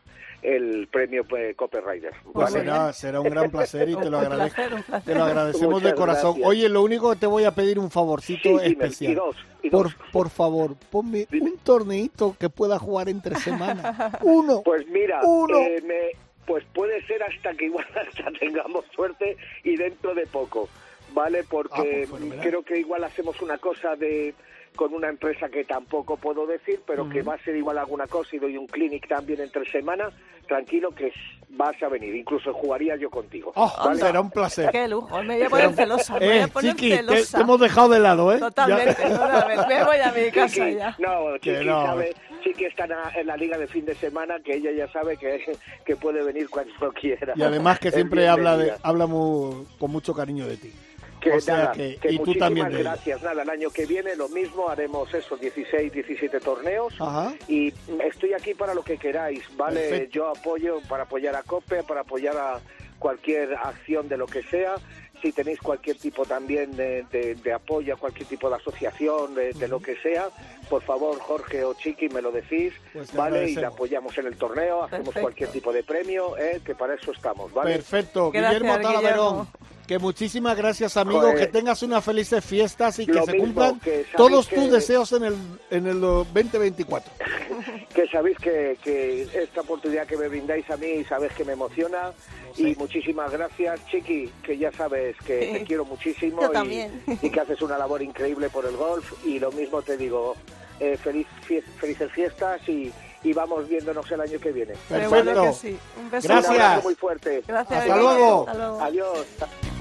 [0.42, 2.14] el premio pues, Copper Rider.
[2.34, 2.60] Pues ¿vale?
[2.60, 4.56] será, será un gran placer y te lo agradezco.
[4.56, 5.14] placer, un placer.
[5.14, 6.32] Te lo agradecemos de Muchas corazón.
[6.34, 6.48] gracias.
[6.50, 9.12] Oye, lo único que te voy a pedir un favorcito Sí, dime, especial.
[9.12, 9.96] y dos, y por, dos.
[10.12, 13.96] por favor, ponme un torneito que pueda jugar entre semanas.
[14.22, 14.62] Uno.
[14.64, 15.58] Pues mira, Uno.
[15.60, 19.36] eh, me- pues puede ser hasta que igual hasta tengamos suerte
[19.66, 20.70] y dentro de poco,
[21.14, 21.44] ¿vale?
[21.44, 24.34] Porque Ah, pues creo que igual hacemos una cosa de
[24.76, 28.36] con una empresa que tampoco puedo decir, pero que va a ser igual alguna cosa
[28.36, 30.10] y doy un clinic también entre semana,
[30.48, 31.12] tranquilo que
[31.50, 33.52] vas a venir, incluso jugaría yo contigo.
[33.56, 34.00] Oh, ¿vale?
[34.00, 34.70] será un placer.
[34.72, 37.38] Qué lujo, me voy a poner celosa, me voy Eh, a poner Chiqui, te, celosa.
[37.38, 38.40] te hemos dejado de lado, ¿eh?
[38.40, 39.68] Totalmente, Ya- totalmente.
[39.68, 40.96] Me voy a mi casa Chiqui, ya.
[41.00, 41.86] No, Que Chiqui no.
[41.86, 42.14] sabe,
[42.44, 45.18] Chiqui está en la, en la liga de fin de semana, que ella ya sabe
[45.18, 47.34] que, que puede venir cuando quiera.
[47.36, 50.72] Y además que siempre habla de, habla muy- con mucho cariño de ti.
[51.20, 53.22] Que o sea nada, que, que y tú muchísimas también gracias.
[53.24, 56.94] Nada, el año que viene lo mismo, haremos eso, 16, 17 torneos.
[57.00, 57.34] Ajá.
[57.48, 59.82] Y estoy aquí para lo que queráis, ¿vale?
[59.90, 60.14] Perfecto.
[60.14, 62.60] Yo apoyo para apoyar a COPE, para apoyar a
[63.00, 64.76] cualquier acción de lo que sea.
[65.22, 69.52] Si tenéis cualquier tipo también de, de- de apoyo, a cualquier tipo de asociación, de,
[69.54, 70.30] de lo que sea,
[70.70, 73.50] por favor, Jorge o Chiqui, me lo decís, Pues ¿vale?
[73.50, 75.22] Y le apoyamos en el torneo, hacemos Perfecto.
[75.22, 76.62] cualquier tipo de premio, ¿eh?
[76.64, 77.72] que para eso estamos, ¿vale?
[77.74, 78.30] Perfecto.
[78.30, 79.48] Gracias, Guillermo Talaverón.
[79.88, 81.22] Que muchísimas gracias, amigo.
[81.22, 81.38] Joder.
[81.38, 85.14] Que tengas unas felices fiestas y que Lo se cumplan que todos que- tus deseos
[85.14, 85.36] en el,
[85.72, 87.10] en el 2024.
[87.96, 92.12] que sabéis que, que esta oportunidad que me brindáis a mí, sabéis que me emociona.
[92.58, 95.54] Y muchísimas gracias, Chiqui, que ya sabes que Sí.
[95.60, 97.02] te quiero muchísimo Yo y, también.
[97.22, 99.14] y que haces una labor increíble por el golf.
[99.26, 100.36] Y lo mismo te digo,
[100.82, 102.92] eh, feliz, fie- felices fiestas y,
[103.24, 104.74] y vamos viéndonos el año que viene.
[104.90, 105.42] Perfecto.
[105.44, 105.78] que sí.
[106.00, 106.78] Un beso Gracias.
[106.78, 107.44] Un muy fuerte.
[107.48, 107.80] Gracias.
[107.82, 108.46] Hasta luego.
[108.48, 108.82] Hasta luego.
[108.84, 109.18] Adiós.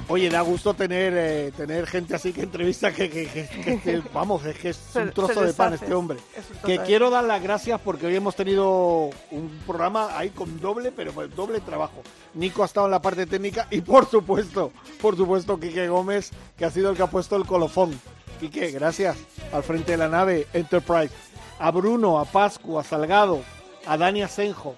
[0.09, 4.03] Oye, da gusto tener eh, tener gente así que entrevista que, que, que- que- que-
[4.15, 6.19] vamos, es que es Se- un trozo de pan este hombre.
[6.65, 11.13] Que quiero dar las gracias porque hoy hemos tenido un programa ahí con doble, pero
[11.13, 12.03] con doble trabajo.
[12.35, 14.71] Nico ha estado en la parte técnica y por supuesto,
[15.03, 17.99] por supuesto, Quique Gómez, que ha sido el que ha puesto el colofón.
[18.39, 19.17] Quique, gracias.
[19.53, 21.13] Al frente de la nave Enterprise.
[21.59, 23.43] A Bruno, a Pascu, a Salgado,
[23.87, 24.75] a Dani Asenjo,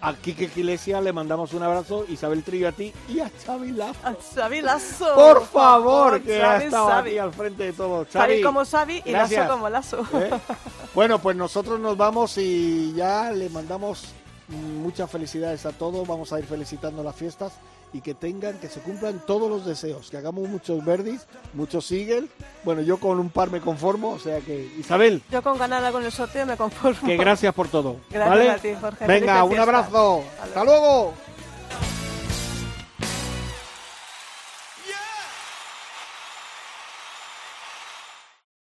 [0.00, 3.98] a Quique Iglesias le mandamos un abrazo, Isabel Trillo a ti y a Xavi Lazo.
[4.04, 5.14] A Xavi Lazo.
[5.14, 7.10] Por favor, que ha estado Xavi.
[7.10, 8.06] aquí al frente de todo.
[8.10, 9.40] Xavi Xavi, como Xavi y gracias.
[9.40, 10.06] Lazo como Lazo.
[10.14, 10.30] ¿eh?
[10.94, 14.04] Bueno, pues nosotros nos vamos y ya le mandamos
[14.48, 16.06] muchas felicidades a todos.
[16.06, 17.52] Vamos a ir felicitando las fiestas
[17.92, 22.28] y que tengan, que se cumplan todos los deseos, que hagamos muchos verdis, muchos eagle.
[22.64, 26.04] Bueno, yo con un par me conformo, o sea que Isabel, Yo con ganada con
[26.04, 27.06] el sorteo me conformo.
[27.06, 27.96] que gracias por todo.
[28.10, 28.50] Gracias ¿vale?
[28.50, 29.06] a ti, Jorge.
[29.06, 30.22] Venga, un abrazo.
[30.42, 31.14] Hasta Hasta luego.